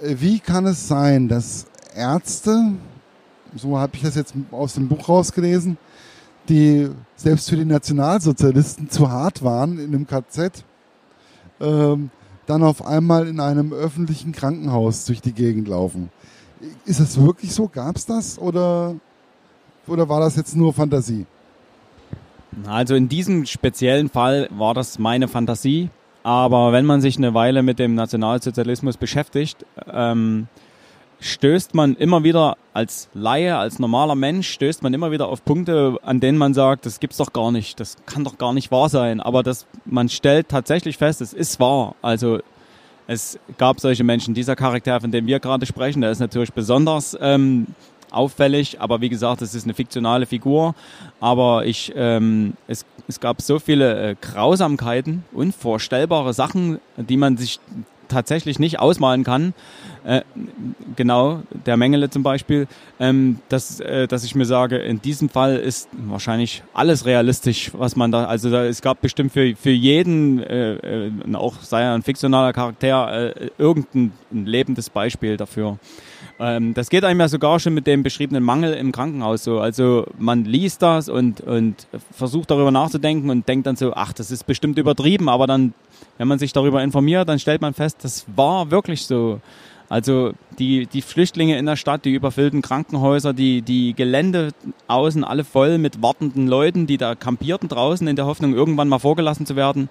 wie 0.00 0.38
kann 0.38 0.64
es 0.66 0.86
sein, 0.86 1.28
dass 1.28 1.66
Ärzte, 1.94 2.72
so 3.56 3.76
habe 3.76 3.96
ich 3.96 4.02
das 4.02 4.14
jetzt 4.14 4.32
aus 4.52 4.74
dem 4.74 4.88
Buch 4.88 5.08
rausgelesen, 5.08 5.76
die 6.48 6.88
selbst 7.16 7.50
für 7.50 7.56
die 7.56 7.64
Nationalsozialisten 7.64 8.90
zu 8.90 9.10
hart 9.10 9.42
waren 9.42 9.78
in 9.78 9.94
einem 9.94 10.06
KZ, 10.06 10.64
ähm, 11.60 12.10
dann 12.46 12.62
auf 12.62 12.84
einmal 12.84 13.26
in 13.26 13.40
einem 13.40 13.72
öffentlichen 13.72 14.30
Krankenhaus 14.30 15.04
durch 15.04 15.20
die 15.20 15.32
Gegend 15.32 15.66
laufen. 15.66 16.10
Ist 16.84 17.00
das 17.00 17.20
wirklich 17.20 17.52
so? 17.52 17.68
Gab 17.68 17.96
es 17.96 18.06
das 18.06 18.38
oder, 18.38 18.94
oder 19.88 20.08
war 20.08 20.20
das 20.20 20.36
jetzt 20.36 20.54
nur 20.54 20.72
Fantasie? 20.72 21.26
Also 22.66 22.94
in 22.94 23.08
diesem 23.08 23.46
speziellen 23.46 24.08
Fall 24.08 24.48
war 24.50 24.74
das 24.74 24.98
meine 24.98 25.28
Fantasie. 25.28 25.90
Aber 26.22 26.72
wenn 26.72 26.84
man 26.84 27.00
sich 27.00 27.16
eine 27.16 27.34
Weile 27.34 27.62
mit 27.62 27.78
dem 27.78 27.94
Nationalsozialismus 27.94 28.96
beschäftigt, 28.96 29.66
ähm, 29.92 30.46
stößt 31.20 31.74
man 31.74 31.94
immer 31.96 32.24
wieder 32.24 32.56
als 32.74 33.08
Laie, 33.14 33.56
als 33.56 33.78
normaler 33.78 34.14
Mensch, 34.14 34.50
stößt 34.50 34.82
man 34.82 34.94
immer 34.94 35.10
wieder 35.10 35.28
auf 35.28 35.44
Punkte, 35.44 35.98
an 36.02 36.20
denen 36.20 36.38
man 36.38 36.54
sagt, 36.54 36.86
das 36.86 37.00
gibt's 37.00 37.16
doch 37.16 37.32
gar 37.32 37.52
nicht, 37.52 37.80
das 37.80 37.96
kann 38.06 38.24
doch 38.24 38.38
gar 38.38 38.52
nicht 38.52 38.70
wahr 38.70 38.88
sein. 38.88 39.20
Aber 39.20 39.42
das, 39.42 39.66
man 39.84 40.08
stellt 40.08 40.48
tatsächlich 40.48 40.96
fest, 40.96 41.20
es 41.20 41.32
ist 41.32 41.58
wahr. 41.60 41.94
Also 42.02 42.40
es 43.06 43.38
gab 43.58 43.80
solche 43.80 44.04
Menschen. 44.04 44.34
Dieser 44.34 44.56
Charakter, 44.56 45.00
von 45.00 45.10
dem 45.10 45.26
wir 45.26 45.40
gerade 45.40 45.66
sprechen, 45.66 46.02
der 46.02 46.10
ist 46.10 46.20
natürlich 46.20 46.52
besonders 46.52 47.16
ähm, 47.20 47.66
auffällig, 48.12 48.80
aber 48.80 49.00
wie 49.00 49.08
gesagt, 49.08 49.42
es 49.42 49.54
ist 49.54 49.64
eine 49.64 49.74
fiktionale 49.74 50.26
Figur. 50.26 50.74
Aber 51.20 51.66
ich, 51.66 51.92
ähm, 51.96 52.54
es, 52.68 52.84
es 53.08 53.20
gab 53.20 53.42
so 53.42 53.58
viele 53.58 54.10
äh, 54.10 54.16
Grausamkeiten, 54.20 55.24
unvorstellbare 55.32 56.32
Sachen, 56.32 56.78
die 56.96 57.16
man 57.16 57.36
sich 57.36 57.60
tatsächlich 58.12 58.58
nicht 58.58 58.78
ausmalen 58.78 59.24
kann. 59.24 59.54
Äh, 60.04 60.22
genau, 60.96 61.42
der 61.66 61.76
Mengele 61.76 62.10
zum 62.10 62.22
Beispiel, 62.22 62.66
ähm, 63.00 63.38
dass, 63.48 63.80
äh, 63.80 64.06
dass 64.06 64.24
ich 64.24 64.34
mir 64.34 64.44
sage, 64.44 64.76
in 64.76 65.00
diesem 65.00 65.28
Fall 65.28 65.56
ist 65.56 65.88
wahrscheinlich 65.92 66.62
alles 66.74 67.06
realistisch, 67.06 67.70
was 67.74 67.96
man 67.96 68.12
da, 68.12 68.24
also 68.24 68.50
da, 68.50 68.64
es 68.64 68.82
gab 68.82 69.00
bestimmt 69.00 69.32
für, 69.32 69.56
für 69.56 69.70
jeden, 69.70 70.42
äh, 70.42 71.06
äh, 71.06 71.12
auch 71.34 71.54
sei 71.62 71.82
er 71.82 71.94
ein 71.94 72.02
fiktionaler 72.02 72.52
Charakter, 72.52 73.34
äh, 73.36 73.50
irgendein 73.58 74.12
lebendes 74.30 74.90
Beispiel 74.90 75.36
dafür. 75.36 75.78
Ähm, 76.42 76.74
das 76.74 76.90
geht 76.90 77.04
einem 77.04 77.20
ja 77.20 77.28
sogar 77.28 77.60
schon 77.60 77.72
mit 77.72 77.86
dem 77.86 78.02
beschriebenen 78.02 78.42
Mangel 78.42 78.74
im 78.74 78.90
Krankenhaus 78.90 79.44
so. 79.44 79.60
Also 79.60 80.06
man 80.18 80.44
liest 80.44 80.82
das 80.82 81.08
und, 81.08 81.40
und 81.40 81.86
versucht 82.10 82.50
darüber 82.50 82.72
nachzudenken 82.72 83.30
und 83.30 83.46
denkt 83.46 83.68
dann 83.68 83.76
so, 83.76 83.94
ach, 83.94 84.12
das 84.12 84.32
ist 84.32 84.44
bestimmt 84.44 84.76
übertrieben, 84.76 85.28
aber 85.28 85.46
dann, 85.46 85.72
wenn 86.18 86.26
man 86.26 86.40
sich 86.40 86.52
darüber 86.52 86.82
informiert, 86.82 87.28
dann 87.28 87.38
stellt 87.38 87.60
man 87.60 87.74
fest, 87.74 87.98
das 88.02 88.26
war 88.34 88.72
wirklich 88.72 89.06
so. 89.06 89.40
Also 89.88 90.32
die, 90.58 90.86
die 90.86 91.02
Flüchtlinge 91.02 91.58
in 91.58 91.66
der 91.66 91.76
Stadt, 91.76 92.06
die 92.06 92.14
überfüllten 92.14 92.62
Krankenhäuser, 92.62 93.34
die, 93.34 93.62
die 93.62 93.94
Gelände 93.94 94.48
außen 94.88 95.22
alle 95.22 95.44
voll 95.44 95.78
mit 95.78 96.02
wartenden 96.02 96.48
Leuten, 96.48 96.86
die 96.86 96.96
da 96.96 97.14
kampierten 97.14 97.68
draußen 97.68 98.08
in 98.08 98.16
der 98.16 98.24
Hoffnung, 98.24 98.54
irgendwann 98.54 98.88
mal 98.88 98.98
vorgelassen 98.98 99.46
zu 99.46 99.54
werden. 99.54 99.90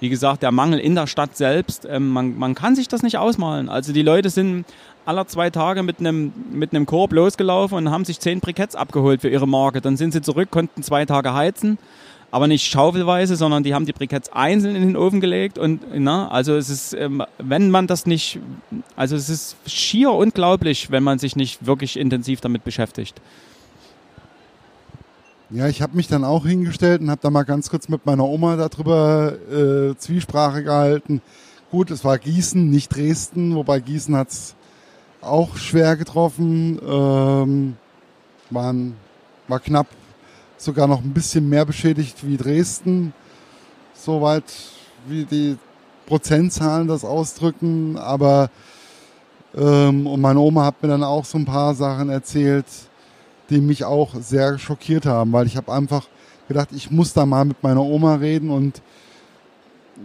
Wie 0.00 0.08
gesagt, 0.08 0.42
der 0.42 0.52
Mangel 0.52 0.80
in 0.80 0.94
der 0.94 1.06
Stadt 1.06 1.36
selbst, 1.36 1.86
ähm, 1.88 2.08
man, 2.10 2.36
man 2.36 2.54
kann 2.54 2.76
sich 2.76 2.88
das 2.88 3.02
nicht 3.02 3.18
ausmalen. 3.18 3.68
Also 3.68 3.92
die 3.92 4.02
Leute 4.02 4.30
sind 4.30 4.64
aller 5.08 5.26
zwei 5.26 5.50
Tage 5.50 5.82
mit 5.82 6.00
einem, 6.00 6.32
mit 6.52 6.72
einem 6.72 6.86
Korb 6.86 7.12
losgelaufen 7.12 7.78
und 7.78 7.90
haben 7.90 8.04
sich 8.04 8.20
zehn 8.20 8.40
Briketts 8.40 8.76
abgeholt 8.76 9.22
für 9.22 9.28
ihre 9.28 9.48
Marke. 9.48 9.80
Dann 9.80 9.96
sind 9.96 10.12
sie 10.12 10.22
zurück, 10.22 10.50
konnten 10.50 10.82
zwei 10.82 11.04
Tage 11.06 11.34
heizen 11.34 11.78
aber 12.30 12.46
nicht 12.46 12.70
schaufelweise, 12.70 13.36
sondern 13.36 13.62
die 13.62 13.74
haben 13.74 13.86
die 13.86 13.92
Briketts 13.92 14.30
einzeln 14.30 14.76
in 14.76 14.82
den 14.82 14.96
Ofen 14.96 15.20
gelegt 15.20 15.58
und 15.58 15.82
na, 15.94 16.28
also 16.28 16.56
es 16.56 16.68
ist, 16.68 16.92
ähm, 16.92 17.22
wenn 17.38 17.70
man 17.70 17.86
das 17.86 18.04
nicht, 18.04 18.38
also 18.96 19.16
es 19.16 19.30
ist 19.30 19.56
schier 19.66 20.12
unglaublich, 20.12 20.90
wenn 20.90 21.02
man 21.02 21.18
sich 21.18 21.36
nicht 21.36 21.64
wirklich 21.64 21.98
intensiv 21.98 22.40
damit 22.40 22.64
beschäftigt. 22.64 23.20
Ja, 25.50 25.66
ich 25.68 25.80
habe 25.80 25.96
mich 25.96 26.08
dann 26.08 26.24
auch 26.24 26.44
hingestellt 26.44 27.00
und 27.00 27.10
habe 27.10 27.22
da 27.22 27.30
mal 27.30 27.44
ganz 27.44 27.70
kurz 27.70 27.88
mit 27.88 28.04
meiner 28.04 28.24
Oma 28.24 28.56
darüber 28.56 29.32
äh, 29.50 29.96
Zwiesprache 29.96 30.62
gehalten. 30.62 31.22
Gut, 31.70 31.90
es 31.90 32.04
war 32.04 32.18
Gießen, 32.18 32.68
nicht 32.68 32.94
Dresden, 32.94 33.54
wobei 33.54 33.80
Gießen 33.80 34.14
hat's 34.14 34.54
auch 35.20 35.56
schwer 35.56 35.96
getroffen. 35.96 36.80
Ähm, 36.86 37.76
waren, 38.50 38.96
war 39.46 39.60
knapp 39.60 39.86
sogar 40.56 40.86
noch 40.86 41.02
ein 41.02 41.12
bisschen 41.12 41.48
mehr 41.48 41.64
beschädigt 41.64 42.26
wie 42.26 42.36
Dresden, 42.36 43.12
soweit 43.94 44.44
wie 45.06 45.24
die 45.24 45.56
Prozentzahlen 46.06 46.88
das 46.88 47.04
ausdrücken. 47.04 47.96
Aber 47.96 48.50
ähm, 49.56 50.06
und 50.06 50.20
meine 50.20 50.40
Oma 50.40 50.64
hat 50.64 50.82
mir 50.82 50.88
dann 50.88 51.04
auch 51.04 51.24
so 51.24 51.38
ein 51.38 51.44
paar 51.44 51.74
Sachen 51.74 52.10
erzählt, 52.10 52.66
die 53.50 53.60
mich 53.60 53.84
auch 53.84 54.14
sehr 54.14 54.58
schockiert 54.58 55.06
haben, 55.06 55.32
weil 55.32 55.46
ich 55.46 55.56
habe 55.56 55.72
einfach 55.72 56.06
gedacht, 56.48 56.68
ich 56.72 56.90
muss 56.90 57.12
da 57.12 57.24
mal 57.26 57.44
mit 57.44 57.62
meiner 57.62 57.82
Oma 57.82 58.16
reden 58.16 58.50
und 58.50 58.82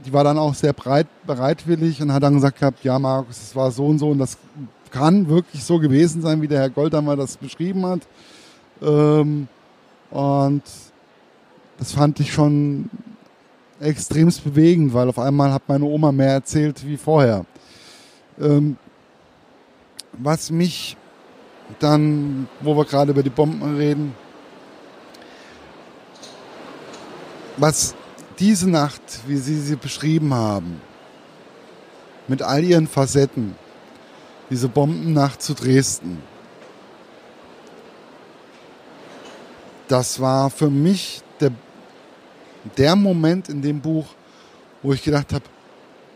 die 0.06 0.14
war 0.14 0.24
dann 0.24 0.38
auch 0.38 0.54
sehr 0.56 0.74
breit, 0.74 1.08
bereitwillig 1.26 2.02
und 2.02 2.12
hat 2.12 2.24
dann 2.24 2.36
gesagt 2.36 2.60
gehabt, 2.60 2.84
ja 2.84 2.98
Markus, 2.98 3.42
es 3.42 3.56
war 3.56 3.70
so 3.72 3.86
und 3.86 4.00
so 4.00 4.10
und 4.10 4.20
das 4.20 4.38
kann 4.94 5.28
wirklich 5.28 5.64
so 5.64 5.80
gewesen 5.80 6.22
sein, 6.22 6.42
wie 6.42 6.48
der 6.48 6.60
Herr 6.60 6.70
Goldhammer 6.70 7.16
das 7.16 7.36
beschrieben 7.36 7.86
hat. 7.86 8.02
Ähm, 8.82 9.48
und 10.12 10.64
das 11.80 11.92
fand 11.92 12.20
ich 12.20 12.32
schon 12.32 12.90
extremst 13.80 14.44
bewegend, 14.44 14.94
weil 14.94 15.10
auf 15.10 15.18
einmal 15.18 15.52
hat 15.52 15.64
meine 15.68 15.86
Oma 15.86 16.12
mehr 16.12 16.34
erzählt 16.34 16.86
wie 16.86 16.98
vorher. 16.98 17.46
Ähm, 18.40 18.78
was 20.14 20.52
mich 20.52 20.96
dann, 21.80 22.48
wo 22.62 22.78
wir 22.78 22.86
gerade 22.86 23.12
über 23.12 23.24
die 23.24 23.32
Bomben 23.32 23.76
reden, 23.76 24.14
was 27.58 27.96
diese 28.38 28.70
Nacht, 28.70 29.02
wie 29.28 29.38
Sie 29.38 29.60
sie 29.60 29.76
beschrieben 29.76 30.34
haben, 30.34 30.82
mit 32.28 32.44
all 32.44 32.64
ihren 32.64 32.88
Facetten, 32.88 33.56
diese 34.54 34.70
Bombennacht 34.70 35.42
zu 35.42 35.56
Dresden, 35.56 36.22
das 39.88 40.20
war 40.20 40.52
für 40.52 40.70
mich 40.70 41.24
der, 41.40 41.50
der 42.78 42.96
Moment 42.96 43.50
in 43.50 43.64
dem 43.64 43.82
Buch, 43.82 44.06
wo 44.84 44.94
ich 44.94 45.02
gedacht 45.02 45.34
habe, 45.34 45.46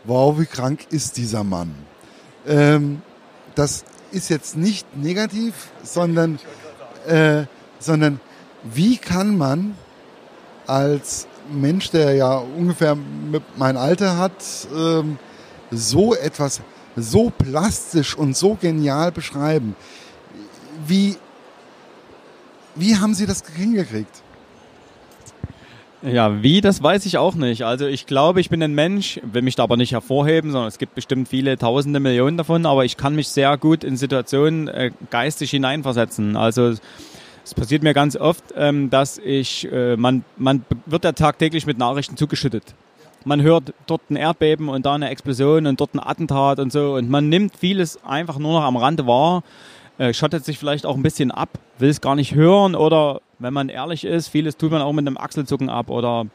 wow, 0.04 0.38
wie 0.38 0.46
krank 0.46 0.86
ist 0.90 1.16
dieser 1.16 1.42
Mann. 1.42 1.74
Ähm, 2.46 3.02
das 3.56 3.84
ist 4.12 4.30
jetzt 4.30 4.56
nicht 4.56 4.96
negativ, 4.96 5.72
sondern, 5.82 6.38
äh, 7.08 7.42
sondern 7.80 8.20
wie 8.62 8.98
kann 8.98 9.36
man 9.36 9.76
als 10.68 11.26
Mensch, 11.50 11.90
der 11.90 12.14
ja 12.14 12.36
ungefähr 12.36 12.96
mein 13.56 13.76
Alter 13.76 14.16
hat, 14.16 14.44
ähm, 14.72 15.18
so 15.72 16.14
etwas 16.14 16.60
so 17.02 17.30
plastisch 17.30 18.16
und 18.16 18.36
so 18.36 18.54
genial 18.54 19.12
beschreiben? 19.12 19.76
Wie 20.86 21.16
wie 22.78 22.96
haben 22.96 23.14
Sie 23.14 23.26
das 23.26 23.42
hingekriegt? 23.56 24.22
Ja, 26.02 26.44
wie, 26.44 26.60
das 26.60 26.80
weiß 26.80 27.06
ich 27.06 27.18
auch 27.18 27.34
nicht. 27.34 27.64
Also 27.64 27.86
ich 27.86 28.06
glaube, 28.06 28.40
ich 28.40 28.50
bin 28.50 28.62
ein 28.62 28.74
Mensch, 28.74 29.20
will 29.24 29.42
mich 29.42 29.56
da 29.56 29.64
aber 29.64 29.76
nicht 29.76 29.90
hervorheben, 29.90 30.52
sondern 30.52 30.68
es 30.68 30.78
gibt 30.78 30.94
bestimmt 30.94 31.28
viele 31.28 31.58
Tausende, 31.58 31.98
Millionen 31.98 32.36
davon, 32.36 32.66
aber 32.66 32.84
ich 32.84 32.96
kann 32.96 33.16
mich 33.16 33.28
sehr 33.28 33.58
gut 33.58 33.82
in 33.82 33.96
Situationen 33.96 34.68
äh, 34.68 34.92
geistig 35.10 35.50
hineinversetzen. 35.50 36.36
Also 36.36 36.72
es 37.44 37.54
passiert 37.54 37.82
mir 37.82 37.94
ganz 37.94 38.14
oft, 38.14 38.44
ähm, 38.56 38.90
dass 38.90 39.18
ich, 39.18 39.70
äh, 39.72 39.96
man, 39.96 40.22
man 40.36 40.64
wird 40.86 41.02
ja 41.02 41.10
tagtäglich 41.12 41.66
mit 41.66 41.78
Nachrichten 41.78 42.16
zugeschüttet. 42.16 42.76
Man 43.24 43.42
hört 43.42 43.74
dort 43.86 44.02
ein 44.10 44.16
Erdbeben 44.16 44.68
und 44.68 44.86
da 44.86 44.94
eine 44.94 45.10
Explosion 45.10 45.66
und 45.66 45.80
dort 45.80 45.94
ein 45.94 46.00
Attentat 46.00 46.58
und 46.60 46.72
so 46.72 46.94
und 46.94 47.10
man 47.10 47.28
nimmt 47.28 47.56
vieles 47.56 48.02
einfach 48.04 48.38
nur 48.38 48.52
noch 48.52 48.64
am 48.64 48.76
Rande 48.76 49.06
wahr 49.06 49.42
äh, 49.98 50.14
schottet 50.14 50.44
sich 50.44 50.58
vielleicht 50.58 50.86
auch 50.86 50.96
ein 50.96 51.02
bisschen 51.02 51.30
ab, 51.30 51.58
will 51.78 51.90
es 51.90 52.00
gar 52.00 52.14
nicht 52.14 52.34
hören 52.34 52.74
oder 52.74 53.20
wenn 53.38 53.52
man 53.52 53.68
ehrlich 53.68 54.04
ist, 54.04 54.28
vieles 54.28 54.56
tut 54.56 54.70
man 54.70 54.82
auch 54.82 54.92
mit 54.92 55.06
einem 55.06 55.16
Achselzucken 55.16 55.68
ab 55.68 55.90
oder 55.90 56.26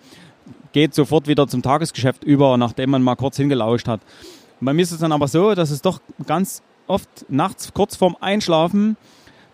geht 0.74 0.94
sofort 0.94 1.28
wieder 1.28 1.48
zum 1.48 1.62
Tagesgeschäft 1.62 2.24
über, 2.24 2.58
nachdem 2.58 2.90
man 2.90 3.02
mal 3.02 3.16
kurz 3.16 3.38
hingelauscht 3.38 3.88
hat. 3.88 4.02
bei 4.60 4.74
mir 4.74 4.82
ist 4.82 4.92
es 4.92 5.00
dann 5.00 5.12
aber 5.12 5.28
so, 5.28 5.56
dass 5.56 5.72
es 5.72 5.82
doch 5.82 6.02
ganz 6.28 6.62
oft 6.88 7.26
nachts 7.30 7.74
kurz 7.74 7.96
vorm 7.96 8.18
Einschlafen 8.20 8.98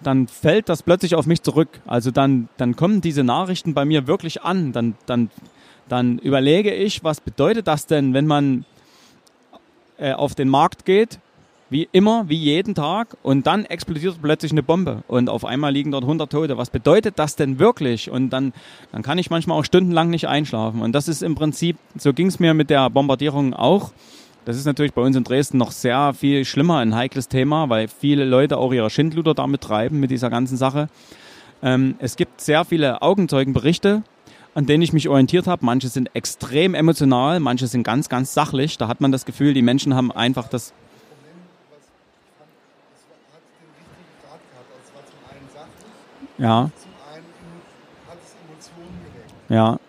dann 0.01 0.27
fällt 0.27 0.69
das 0.69 0.83
plötzlich 0.83 1.15
auf 1.15 1.25
mich 1.25 1.41
zurück. 1.41 1.81
Also 1.85 2.11
dann, 2.11 2.49
dann 2.57 2.75
kommen 2.75 3.01
diese 3.01 3.23
Nachrichten 3.23 3.73
bei 3.73 3.85
mir 3.85 4.07
wirklich 4.07 4.41
an. 4.43 4.71
Dann, 4.71 4.95
dann, 5.05 5.29
dann 5.91 6.19
überlege 6.19 6.73
ich, 6.73 7.03
was 7.03 7.21
bedeutet 7.21 7.67
das 7.67 7.85
denn, 7.85 8.13
wenn 8.13 8.27
man 8.27 8.65
äh, 9.97 10.13
auf 10.13 10.35
den 10.35 10.49
Markt 10.49 10.85
geht 10.85 11.19
wie 11.69 11.87
immer, 11.91 12.27
wie 12.27 12.35
jeden 12.35 12.73
Tag 12.75 13.15
und 13.21 13.45
dann 13.45 13.65
explodiert 13.65 14.15
plötzlich 14.21 14.51
eine 14.51 14.63
Bombe 14.63 15.03
und 15.07 15.29
auf 15.29 15.45
einmal 15.45 15.71
liegen 15.71 15.91
dort 15.91 16.03
100 16.03 16.31
Tote. 16.31 16.57
Was 16.57 16.69
bedeutet 16.69 17.19
das 17.19 17.35
denn 17.35 17.59
wirklich? 17.59 18.09
Und 18.09 18.31
dann, 18.31 18.53
dann 18.91 19.03
kann 19.03 19.17
ich 19.17 19.29
manchmal 19.29 19.59
auch 19.59 19.65
stundenlang 19.65 20.09
nicht 20.09 20.27
einschlafen. 20.27 20.81
Und 20.81 20.93
das 20.93 21.07
ist 21.07 21.21
im 21.21 21.35
Prinzip, 21.35 21.77
so 21.95 22.13
ging 22.13 22.27
es 22.27 22.39
mir 22.39 22.53
mit 22.53 22.69
der 22.69 22.89
Bombardierung 22.89 23.53
auch. 23.53 23.91
Das 24.45 24.57
ist 24.57 24.65
natürlich 24.65 24.93
bei 24.93 25.01
uns 25.01 25.15
in 25.15 25.23
Dresden 25.23 25.57
noch 25.57 25.71
sehr 25.71 26.13
viel 26.13 26.43
schlimmer, 26.43 26.77
ein 26.77 26.95
heikles 26.95 27.27
Thema, 27.27 27.69
weil 27.69 27.87
viele 27.87 28.25
Leute 28.25 28.57
auch 28.57 28.73
ihre 28.73 28.89
Schindluder 28.89 29.35
damit 29.35 29.61
treiben, 29.61 29.99
mit 29.99 30.09
dieser 30.09 30.29
ganzen 30.29 30.57
Sache. 30.57 30.89
Ähm, 31.61 31.95
es 31.99 32.15
gibt 32.15 32.41
sehr 32.41 32.65
viele 32.65 33.01
Augenzeugenberichte, 33.01 34.01
an 34.59 34.65
denen 34.65 34.83
ich 34.83 34.91
mich 34.91 35.07
orientiert 35.07 35.47
habe. 35.47 35.65
Manche 35.65 35.87
sind 35.87 36.13
extrem 36.13 36.75
emotional, 36.75 37.39
manche 37.39 37.65
sind 37.67 37.83
ganz, 37.83 38.09
ganz 38.09 38.33
sachlich. 38.33 38.77
Da 38.77 38.89
hat 38.89 38.99
man 38.99 39.09
das 39.09 39.23
Gefühl, 39.23 39.53
die 39.53 39.61
Menschen 39.61 39.95
haben 39.95 40.11
einfach 40.11 40.49
das 40.49 40.73
Ja. 46.37 46.71
Ja. 49.47 49.79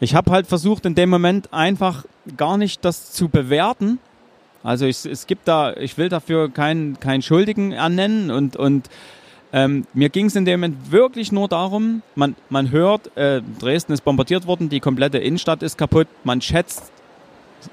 Ich 0.00 0.14
habe 0.16 0.32
halt 0.32 0.48
versucht, 0.48 0.86
in 0.86 0.96
dem 0.96 1.08
Moment 1.08 1.52
einfach 1.52 2.04
gar 2.36 2.56
nicht 2.56 2.84
das 2.84 3.12
zu 3.12 3.28
bewerten. 3.28 4.00
Also 4.64 4.86
ich, 4.86 5.04
es 5.04 5.28
gibt 5.28 5.46
da, 5.46 5.72
ich 5.74 5.98
will 5.98 6.08
dafür 6.08 6.50
keinen 6.50 6.98
keinen 6.98 7.22
Schuldigen 7.22 7.70
ernennen 7.70 8.32
und, 8.32 8.56
und 8.56 8.88
ähm, 9.52 9.86
mir 9.94 10.08
ging 10.08 10.26
es 10.26 10.36
in 10.36 10.44
dem 10.44 10.60
Moment 10.60 10.92
wirklich 10.92 11.32
nur 11.32 11.48
darum, 11.48 12.02
man, 12.14 12.36
man 12.48 12.70
hört, 12.70 13.16
äh, 13.16 13.42
Dresden 13.58 13.92
ist 13.92 14.04
bombardiert 14.04 14.46
worden, 14.46 14.68
die 14.68 14.80
komplette 14.80 15.18
Innenstadt 15.18 15.62
ist 15.62 15.76
kaputt, 15.76 16.06
man 16.24 16.40
schätzt, 16.40 16.92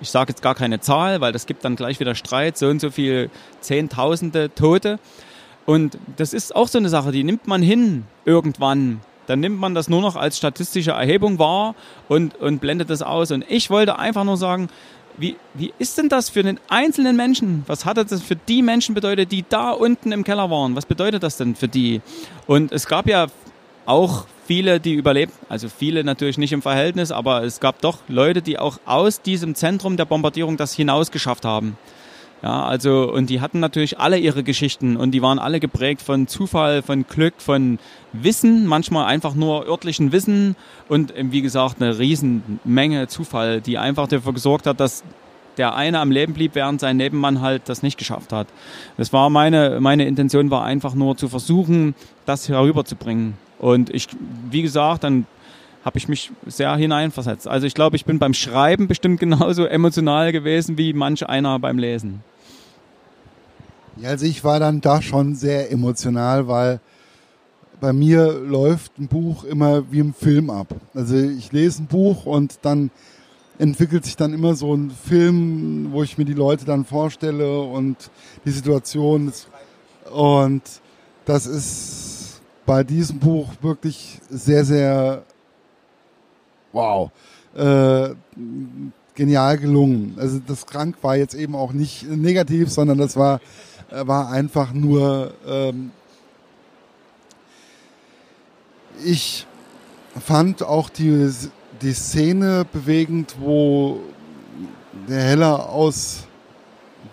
ich 0.01 0.09
sage 0.09 0.29
jetzt 0.29 0.41
gar 0.41 0.55
keine 0.55 0.79
Zahl, 0.79 1.21
weil 1.21 1.31
das 1.31 1.45
gibt 1.45 1.63
dann 1.63 1.75
gleich 1.75 1.99
wieder 1.99 2.15
Streit, 2.15 2.57
so 2.57 2.67
und 2.67 2.81
so 2.81 2.89
viele 2.89 3.29
Zehntausende 3.61 4.53
Tote. 4.53 4.99
Und 5.65 5.97
das 6.15 6.33
ist 6.33 6.55
auch 6.55 6.67
so 6.67 6.77
eine 6.77 6.89
Sache, 6.89 7.11
die 7.11 7.23
nimmt 7.23 7.47
man 7.47 7.61
hin 7.61 8.05
irgendwann. 8.25 9.01
Dann 9.27 9.41
nimmt 9.41 9.59
man 9.59 9.75
das 9.75 9.89
nur 9.89 10.01
noch 10.01 10.15
als 10.15 10.37
statistische 10.37 10.91
Erhebung 10.91 11.39
wahr 11.39 11.75
und, 12.07 12.35
und 12.35 12.59
blendet 12.59 12.89
das 12.89 13.01
aus. 13.01 13.31
Und 13.31 13.45
ich 13.49 13.69
wollte 13.69 13.99
einfach 13.99 14.23
nur 14.23 14.37
sagen, 14.37 14.69
wie, 15.17 15.35
wie 15.55 15.73
ist 15.79 15.97
denn 15.97 16.09
das 16.09 16.29
für 16.29 16.43
den 16.43 16.59
einzelnen 16.69 17.15
Menschen? 17.15 17.63
Was 17.67 17.85
hat 17.85 17.97
das 17.97 18.21
für 18.21 18.35
die 18.35 18.61
Menschen 18.61 18.93
bedeutet, 18.93 19.31
die 19.31 19.43
da 19.47 19.71
unten 19.71 20.11
im 20.11 20.23
Keller 20.23 20.49
waren? 20.49 20.75
Was 20.75 20.85
bedeutet 20.85 21.23
das 21.23 21.37
denn 21.37 21.55
für 21.55 21.67
die? 21.67 22.01
Und 22.45 22.71
es 22.71 22.87
gab 22.87 23.07
ja 23.07 23.27
auch 23.85 24.25
viele, 24.45 24.79
die 24.79 24.93
überlebt, 24.93 25.33
also 25.49 25.69
viele 25.69 26.03
natürlich 26.03 26.37
nicht 26.37 26.53
im 26.53 26.61
Verhältnis, 26.61 27.11
aber 27.11 27.43
es 27.43 27.59
gab 27.59 27.81
doch 27.81 27.99
Leute, 28.07 28.41
die 28.41 28.59
auch 28.59 28.79
aus 28.85 29.21
diesem 29.21 29.55
Zentrum 29.55 29.97
der 29.97 30.05
Bombardierung 30.05 30.55
das 30.55 30.73
hinaus 30.73 31.11
geschafft 31.11 31.45
haben. 31.45 31.77
Ja, 32.43 32.65
also, 32.65 33.11
und 33.11 33.31
die 33.31 33.41
hatten 33.41 33.59
natürlich 33.59 33.99
alle 33.99 34.19
ihre 34.19 34.43
Geschichten 34.43 34.95
und 34.95 35.11
die 35.11 35.23
waren 35.23 35.39
alle 35.39 35.59
geprägt 35.59 36.03
von 36.03 36.27
Zufall, 36.27 36.83
von 36.83 37.07
Glück, 37.07 37.33
von 37.39 37.79
Wissen, 38.13 38.67
manchmal 38.67 39.05
einfach 39.05 39.33
nur 39.33 39.67
örtlichen 39.67 40.11
Wissen 40.11 40.55
und 40.87 41.13
wie 41.17 41.41
gesagt 41.41 41.81
eine 41.81 41.97
Riesenmenge 41.97 43.07
Zufall, 43.07 43.59
die 43.59 43.79
einfach 43.79 44.07
dafür 44.07 44.33
gesorgt 44.33 44.67
hat, 44.67 44.79
dass 44.79 45.03
der 45.57 45.75
eine 45.75 45.99
am 45.99 46.11
Leben 46.11 46.33
blieb, 46.33 46.53
während 46.53 46.79
sein 46.79 46.97
Nebenmann 46.97 47.41
halt 47.41 47.63
das 47.65 47.81
nicht 47.81 47.97
geschafft 47.97 48.31
hat. 48.31 48.47
Das 48.97 49.11
war 49.11 49.31
meine, 49.31 49.79
meine 49.81 50.05
Intention 50.05 50.51
war 50.51 50.63
einfach 50.63 50.93
nur 50.93 51.17
zu 51.17 51.29
versuchen, 51.29 51.95
das 52.27 52.47
herüberzubringen. 52.47 53.33
Und 53.57 53.89
ich, 53.89 54.07
wie 54.51 54.61
gesagt, 54.61 55.03
dann 55.03 55.25
habe 55.87 55.97
ich 55.97 56.09
mich 56.09 56.31
sehr 56.45 56.75
hineinversetzt. 56.75 57.47
Also 57.47 57.65
ich 57.65 57.73
glaube, 57.73 57.95
ich 57.95 58.03
bin 58.03 58.19
beim 58.19 58.33
Schreiben 58.33 58.89
bestimmt 58.89 59.19
genauso 59.21 59.65
emotional 59.65 60.33
gewesen 60.33 60.77
wie 60.77 60.91
manch 60.91 61.27
einer 61.27 61.57
beim 61.59 61.79
Lesen. 61.79 62.23
Ja, 63.95 64.09
also 64.09 64.25
ich 64.25 64.43
war 64.43 64.59
dann 64.59 64.81
da 64.81 65.01
schon 65.01 65.33
sehr 65.33 65.71
emotional, 65.71 66.49
weil 66.49 66.81
bei 67.79 67.93
mir 67.93 68.33
läuft 68.33 68.99
ein 68.99 69.07
Buch 69.07 69.45
immer 69.45 69.89
wie 69.89 69.99
im 69.99 70.13
Film 70.13 70.49
ab. 70.49 70.75
Also 70.93 71.15
ich 71.15 71.53
lese 71.53 71.83
ein 71.83 71.87
Buch 71.87 72.25
und 72.25 72.59
dann 72.63 72.91
entwickelt 73.57 74.03
sich 74.03 74.17
dann 74.17 74.33
immer 74.33 74.55
so 74.55 74.75
ein 74.75 74.91
Film, 74.91 75.87
wo 75.91 76.03
ich 76.03 76.17
mir 76.17 76.25
die 76.25 76.33
Leute 76.33 76.65
dann 76.65 76.83
vorstelle 76.83 77.61
und 77.61 78.11
die 78.43 78.51
Situation. 78.51 79.31
Und 80.11 80.63
das 81.23 81.47
ist 81.47 82.41
bei 82.65 82.83
diesem 82.83 83.19
Buch 83.19 83.53
wirklich 83.61 84.19
sehr, 84.29 84.65
sehr 84.65 85.23
wow, 86.71 87.11
äh, 87.55 88.09
genial 89.15 89.57
gelungen. 89.57 90.15
Also 90.17 90.39
das 90.45 90.65
Krank 90.65 90.97
war 91.01 91.17
jetzt 91.17 91.33
eben 91.33 91.55
auch 91.55 91.73
nicht 91.73 92.09
negativ, 92.09 92.69
sondern 92.69 92.99
das 92.99 93.17
war, 93.17 93.41
äh, 93.89 94.05
war 94.05 94.29
einfach 94.29 94.73
nur, 94.73 95.33
ähm, 95.45 95.91
ich 99.03 99.45
fand 100.23 100.63
auch 100.63 100.89
die, 100.89 101.31
die 101.81 101.93
Szene 101.93 102.65
bewegend, 102.71 103.35
wo 103.39 103.99
der 105.07 105.21
Heller 105.21 105.69
aus 105.69 106.23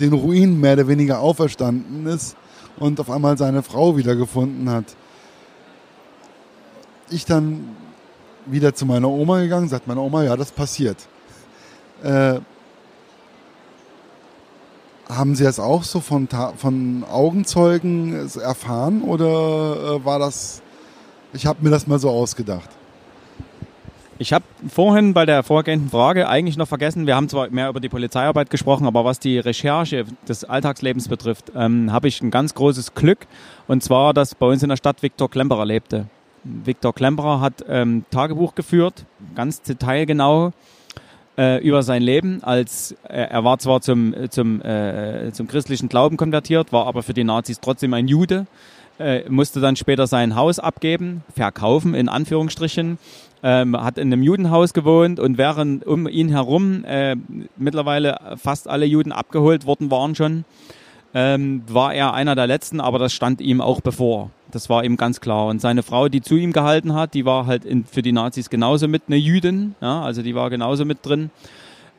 den 0.01 0.13
Ruinen 0.13 0.61
mehr 0.61 0.75
oder 0.75 0.89
weniger 0.89 1.21
auferstanden 1.21 2.07
ist 2.07 2.37
und 2.77 3.01
auf 3.01 3.11
einmal 3.11 3.39
seine 3.39 3.63
Frau 3.63 3.97
wiedergefunden 3.97 4.69
hat. 4.69 4.97
Ich 7.11 7.25
dann 7.25 7.77
wieder 8.47 8.75
zu 8.75 8.87
meiner 8.87 9.09
Oma 9.09 9.41
gegangen, 9.41 9.69
sagt 9.69 9.87
meine 9.87 10.01
Oma, 10.01 10.25
ja, 10.25 10.37
das 10.37 10.53
passiert. 10.53 10.97
Äh, 12.03 12.41
haben 15.09 15.35
Sie 15.35 15.45
das 15.45 15.61
auch 15.61 15.83
so 15.83 16.01
von, 16.01 16.29
von 16.57 17.05
Augenzeugen 17.05 18.29
erfahren 18.41 19.03
oder 19.03 19.97
äh, 19.97 20.05
war 20.05 20.19
das, 20.19 20.63
ich 21.33 21.47
habe 21.47 21.63
mir 21.63 21.71
das 21.71 21.87
mal 21.87 21.99
so 21.99 22.11
ausgedacht? 22.11 22.71
Ich 24.17 24.33
habe 24.33 24.45
vorhin 24.69 25.13
bei 25.13 25.27
der 25.27 25.43
vorgehenden 25.43 25.91
Frage 25.91 26.29
eigentlich 26.29 26.57
noch 26.57 26.69
vergessen, 26.69 27.07
wir 27.07 27.17
haben 27.17 27.29
zwar 27.29 27.51
mehr 27.51 27.69
über 27.69 27.81
die 27.81 27.89
Polizeiarbeit 27.89 28.49
gesprochen, 28.49 28.87
aber 28.87 29.05
was 29.05 29.19
die 29.19 29.39
Recherche 29.41 30.05
des 30.29 30.45
Alltagslebens 30.45 31.09
betrifft, 31.09 31.51
ähm, 31.57 31.93
habe 31.93 32.07
ich 32.07 32.23
ein 32.23 32.31
ganz 32.31 32.55
großes 32.55 32.95
Glück. 32.95 33.27
Und 33.67 33.83
zwar, 33.83 34.15
dass 34.15 34.37
bei 34.37 34.47
uns 34.47 34.63
in 34.63 34.69
der 34.69 34.77
Stadt 34.77 35.03
Viktor 35.03 35.29
Klemperer 35.29 35.67
lebte. 35.67 36.07
Viktor 36.45 36.95
Klemperer 36.95 37.41
hat 37.41 37.65
ähm, 37.69 38.05
Tagebuch 38.11 38.55
geführt, 38.55 39.07
ganz 39.35 39.63
detailgenau 39.63 40.53
äh, 41.39 41.63
über 41.67 41.83
sein 41.83 42.03
Leben. 42.03 42.43
Als 42.43 42.93
äh, 43.09 43.29
er 43.31 43.45
war 43.45 43.59
zwar 43.59 43.81
zum 43.81 44.15
zum 44.31 44.63
äh, 44.63 45.33
zum 45.33 45.49
christlichen 45.49 45.89
Glauben 45.89 46.17
konvertiert, 46.17 46.73
war 46.73 46.87
aber 46.87 47.03
für 47.03 47.15
die 47.15 47.25
Nazis 47.25 47.61
trotzdem 47.61 47.95
ein 47.95 48.09
Jude. 48.09 48.47
Äh, 48.97 49.29
musste 49.29 49.59
dann 49.59 49.75
später 49.75 50.07
sein 50.07 50.37
Haus 50.37 50.61
abgeben, 50.61 51.25
verkaufen 51.35 51.95
in 51.95 52.09
Anführungsstrichen, 52.09 52.99
ähm, 53.43 53.77
hat 53.77 53.99
in 53.99 54.13
einem 54.13 54.23
Judenhaus 54.23 54.73
gewohnt 54.73 55.19
und 55.19 55.37
während 55.37 55.85
um 55.85 56.07
ihn 56.07 56.29
herum 56.29 56.85
äh, 56.85 57.17
mittlerweile 57.57 58.37
fast 58.37 58.69
alle 58.69 58.87
Juden 58.87 59.11
abgeholt 59.11 59.67
worden 59.67 59.91
waren 59.91 60.15
schon, 60.15 60.45
ähm, 61.13 61.65
war 61.67 61.93
er 61.93 62.15
einer 62.15 62.37
der 62.37 62.47
letzten, 62.47 62.81
aber 62.81 63.01
das 63.01 63.13
stand 63.13 63.41
ihm 63.41 63.61
auch 63.61 63.81
bevor. 63.81 64.31
Das 64.55 64.71
war 64.71 64.85
ihm 64.85 64.97
ganz 64.97 65.21
klar. 65.21 65.47
Und 65.47 65.61
seine 65.61 65.83
Frau, 65.83 66.09
die 66.09 66.21
zu 66.21 66.37
ihm 66.37 66.53
gehalten 66.53 66.95
hat, 66.95 67.15
die 67.15 67.25
war 67.25 67.47
halt 67.47 67.65
in, 67.65 67.85
für 67.85 68.03
die 68.03 68.13
Nazis 68.13 68.51
genauso 68.51 68.87
mit 68.87 69.05
eine 69.09 69.17
Jüdin. 69.17 69.75
Ja, 69.81 70.03
also 70.03 70.23
die 70.23 70.35
war 70.35 70.49
genauso 70.51 70.85
mit 70.85 71.05
drin. 71.05 71.31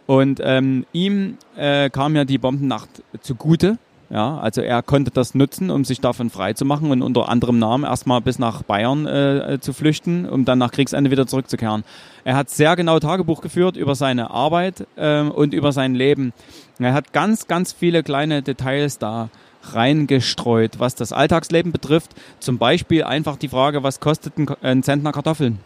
Und 0.07 0.39
ähm, 0.43 0.85
ihm 0.93 1.37
äh, 1.57 1.89
kam 1.89 2.15
ja 2.15 2.25
die 2.25 2.37
Bombennacht 2.37 2.89
zugute. 3.21 3.77
Ja, 4.09 4.37
also 4.37 4.61
er 4.61 4.83
konnte 4.83 5.09
das 5.09 5.33
nutzen, 5.33 5.71
um 5.71 5.83
sich 5.83 5.99
davon 5.99 6.29
frei 6.29 6.53
zu 6.53 6.63
machen 6.63 6.91
und 6.91 7.01
unter 7.01 7.27
anderem 7.27 7.57
Namen 7.57 7.83
erstmal 7.83 8.21
bis 8.21 8.37
nach 8.37 8.61
Bayern 8.61 9.07
äh, 9.07 9.57
zu 9.59 9.73
flüchten, 9.73 10.29
um 10.29 10.45
dann 10.45 10.59
nach 10.59 10.71
Kriegsende 10.71 11.09
wieder 11.09 11.25
zurückzukehren. 11.25 11.83
Er 12.23 12.35
hat 12.35 12.51
sehr 12.51 12.75
genau 12.75 12.99
Tagebuch 12.99 13.41
geführt 13.41 13.75
über 13.77 13.95
seine 13.95 14.29
Arbeit 14.29 14.85
äh, 14.95 15.21
und 15.21 15.53
über 15.55 15.71
sein 15.71 15.95
Leben. 15.95 16.33
Er 16.77 16.93
hat 16.93 17.13
ganz, 17.13 17.47
ganz 17.47 17.73
viele 17.73 18.03
kleine 18.03 18.43
Details 18.43 18.99
da 18.99 19.29
reingestreut, 19.73 20.79
was 20.79 20.95
das 20.95 21.11
Alltagsleben 21.11 21.71
betrifft. 21.71 22.11
Zum 22.39 22.57
Beispiel 22.57 23.03
einfach 23.03 23.37
die 23.37 23.47
Frage, 23.47 23.83
was 23.83 23.99
kostet 23.99 24.33
ein, 24.61 24.83
Zentner 24.83 25.11
Kartoffeln? 25.11 25.59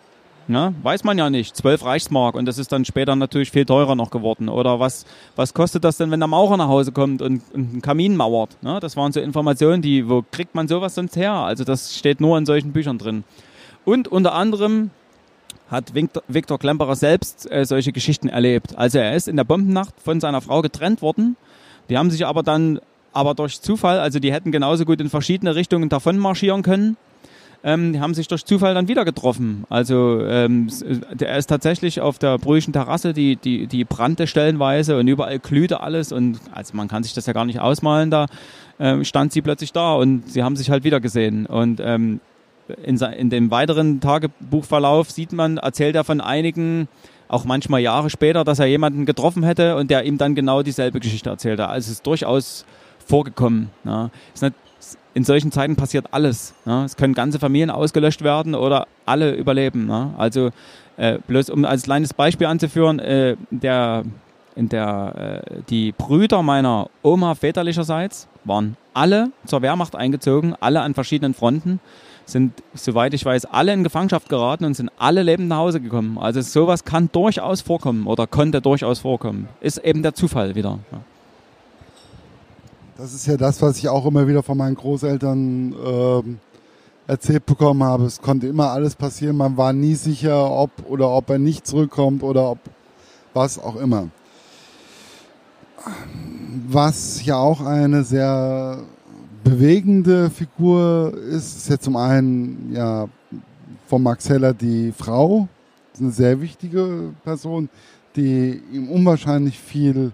Ne? 0.48 0.74
Weiß 0.82 1.04
man 1.04 1.18
ja 1.18 1.30
nicht. 1.30 1.56
Zwölf 1.56 1.86
Reichsmark 1.86 2.36
und 2.36 2.46
das 2.46 2.58
ist 2.58 2.72
dann 2.72 2.84
später 2.84 3.16
natürlich 3.16 3.52
viel 3.52 3.66
teurer 3.66 3.96
noch 3.96 4.10
geworden. 4.10 4.50
Oder 4.50 4.80
was, 4.80 5.06
was 5.36 5.54
kostet 5.54 5.84
das 5.84 5.98
denn, 5.98 6.10
wenn 6.10 6.20
der 6.20 6.28
Maurer 6.28 6.58
nach 6.58 6.68
Hause 6.68 6.92
kommt 6.92 7.22
und, 7.22 7.44
und 7.54 7.72
einen 7.74 7.82
Kamin 7.82 8.16
mauert? 8.16 8.58
Ne? 8.64 8.80
Das 8.80 8.98
waren 8.98 9.12
so 9.12 9.20
Informationen, 9.20 9.82
die, 9.82 10.10
wo 10.10 10.24
kriegt 10.32 10.56
man 10.56 10.68
sowas 10.68 10.96
sonst 10.96 11.16
her? 11.16 11.34
Also 11.34 11.64
das 11.64 11.96
steht 11.96 12.20
nur 12.20 12.38
in 12.38 12.48
solchen 12.48 12.72
Büchern 12.72 12.98
drin. 12.98 13.24
Und 13.86 14.08
unter 14.08 14.34
anderem 14.34 14.90
hat 15.70 15.94
Viktor 15.94 16.58
Klemperer 16.58 16.96
selbst 16.96 17.50
äh, 17.52 17.64
solche 17.64 17.92
Geschichten 17.92 18.28
erlebt. 18.28 18.76
Also 18.76 18.98
er 18.98 19.16
ist 19.16 19.28
in 19.28 19.38
der 19.38 19.44
Bombennacht 19.44 19.94
von 20.04 20.20
seiner 20.20 20.42
Frau 20.42 20.62
getrennt 20.62 21.02
worden. 21.02 21.38
Die 21.90 21.98
haben 21.98 22.10
sich 22.10 22.26
aber 22.26 22.44
dann 22.44 22.80
aber 23.14 23.34
durch 23.34 23.62
Zufall, 23.62 24.00
also 24.00 24.20
die 24.20 24.32
hätten 24.32 24.52
genauso 24.52 24.86
gut 24.86 25.02
in 25.02 25.10
verschiedene 25.10 25.56
Richtungen 25.56 25.90
davon 25.90 26.18
marschieren 26.18 26.62
können. 26.62 26.98
Ähm, 27.62 27.92
die 27.92 28.00
haben 28.00 28.14
sich 28.14 28.28
durch 28.30 28.46
Zufall 28.46 28.74
dann 28.74 28.88
wieder 28.88 29.04
getroffen. 29.04 29.66
Also 29.70 30.22
ähm, 30.26 30.70
der 31.12 31.38
ist 31.38 31.48
tatsächlich 31.48 32.00
auf 32.00 32.18
der 32.18 32.38
Brühischen 32.38 32.72
Terrasse, 32.72 33.14
die, 33.14 33.36
die, 33.36 33.68
die 33.68 33.84
brannte 33.84 34.28
stellenweise 34.28 34.98
und 34.98 35.08
überall 35.08 35.40
glühte 35.40 35.82
alles 35.82 36.14
und 36.14 36.40
also 36.54 36.76
man 36.78 36.88
kann 36.88 37.04
sich 37.04 37.14
das 37.14 37.26
ja 37.26 37.34
gar 37.34 37.44
nicht 37.44 37.60
ausmalen, 37.60 38.12
da 38.12 38.28
ähm, 38.80 39.04
stand 39.04 39.34
sie 39.34 39.42
plötzlich 39.42 39.74
da 39.74 39.94
und 39.94 40.30
sie 40.30 40.42
haben 40.42 40.56
sich 40.56 40.70
halt 40.70 40.86
wieder 40.86 41.02
gesehen. 41.02 41.46
Und 41.48 41.82
ähm, 41.84 42.22
in, 42.84 42.98
in 42.98 43.30
dem 43.30 43.52
weiteren 43.52 44.00
Tagebuchverlauf 44.00 45.12
sieht 45.12 45.34
man, 45.34 45.58
erzählt 45.58 45.96
er 45.96 46.06
von 46.06 46.22
einigen 46.22 46.88
auch 47.28 47.44
manchmal 47.44 47.82
Jahre 47.82 48.10
später, 48.10 48.44
dass 48.44 48.60
er 48.60 48.66
jemanden 48.66 49.06
getroffen 49.06 49.44
hätte 49.44 49.76
und 49.76 49.92
der 49.92 50.04
ihm 50.04 50.18
dann 50.18 50.34
genau 50.34 50.64
dieselbe 50.64 51.00
Geschichte 51.00 51.30
erzählte. 51.30 51.68
Also 51.68 51.88
es 51.88 51.98
ist 51.98 52.08
durchaus 52.08 52.66
vorgekommen. 53.10 53.70
Ja. 53.84 54.10
Nicht, 54.42 54.54
in 55.14 55.26
solchen 55.26 55.52
Zeiten 55.52 55.76
passiert 55.76 56.08
alles. 56.12 56.54
Ja. 56.66 56.86
Es 56.86 56.96
können 56.96 57.14
ganze 57.14 57.40
Familien 57.40 57.70
ausgelöscht 57.70 58.24
werden 58.24 58.56
oder 58.56 58.88
alle 59.06 59.36
überleben. 59.36 59.90
Ja. 59.90 60.14
Also 60.18 60.52
äh, 60.98 61.18
bloß 61.28 61.50
um 61.50 61.66
als 61.66 61.84
kleines 61.84 62.14
Beispiel 62.14 62.48
anzuführen, 62.48 63.00
äh, 63.00 63.36
der, 63.50 64.04
in 64.56 64.70
der, 64.70 65.42
äh, 65.44 65.62
die 65.70 65.92
Brüder 65.92 66.44
meiner 66.44 66.90
Oma 67.02 67.36
väterlicherseits 67.36 68.28
waren 68.46 68.78
alle 68.94 69.32
zur 69.46 69.62
Wehrmacht 69.62 69.96
eingezogen, 69.96 70.56
alle 70.60 70.82
an 70.82 70.94
verschiedenen 70.94 71.34
Fronten, 71.34 71.80
sind, 72.26 72.54
soweit 72.74 73.14
ich 73.14 73.26
weiß, 73.26 73.46
alle 73.46 73.74
in 73.74 73.84
Gefangenschaft 73.84 74.30
geraten 74.30 74.66
und 74.66 74.76
sind 74.76 74.92
alle 74.98 75.24
lebend 75.24 75.48
nach 75.48 75.58
Hause 75.58 75.82
gekommen. 75.82 76.18
Also 76.20 76.42
sowas 76.42 76.86
kann 76.86 77.10
durchaus 77.12 77.62
vorkommen 77.62 78.06
oder 78.06 78.28
konnte 78.28 78.62
durchaus 78.62 79.00
vorkommen. 79.00 79.48
Ist 79.62 79.80
eben 79.80 80.04
der 80.04 80.14
Zufall 80.14 80.54
wieder. 80.56 80.80
Ja. 80.92 81.00
Das 83.00 83.14
ist 83.14 83.28
ja 83.28 83.38
das, 83.38 83.62
was 83.62 83.78
ich 83.78 83.88
auch 83.88 84.06
immer 84.06 84.28
wieder 84.28 84.44
von 84.44 84.58
meinen 84.58 84.76
Großeltern 84.76 85.74
ähm, 85.86 86.40
erzählt 87.08 87.46
bekommen 87.46 87.82
habe. 87.82 88.04
Es 88.04 88.20
konnte 88.20 88.48
immer 88.48 88.72
alles 88.72 88.94
passieren. 88.94 89.38
Man 89.38 89.56
war 89.56 89.72
nie 89.72 89.96
sicher, 89.96 90.52
ob 90.52 90.72
oder 90.86 91.10
ob 91.10 91.30
er 91.30 91.40
nicht 91.40 91.66
zurückkommt 91.66 92.24
oder 92.24 92.52
ob 92.52 92.58
was 93.34 93.58
auch 93.58 93.78
immer. 93.78 94.10
Was 96.68 97.24
ja 97.24 97.38
auch 97.38 97.62
eine 97.62 98.04
sehr 98.04 98.84
bewegende 99.46 100.30
Figur 100.30 101.14
ist, 101.32 101.56
ist 101.56 101.70
ja 101.70 101.80
zum 101.80 101.96
einen 101.96 102.74
ja 102.74 103.08
von 103.88 104.04
Max 104.04 104.28
Heller 104.28 104.54
die 104.54 104.92
Frau, 104.92 105.48
ist 105.94 106.02
eine 106.02 106.12
sehr 106.12 106.42
wichtige 106.42 107.14
Person, 107.24 107.70
die 108.18 108.62
ihm 108.74 108.90
unwahrscheinlich 108.90 109.58
viel 109.58 110.12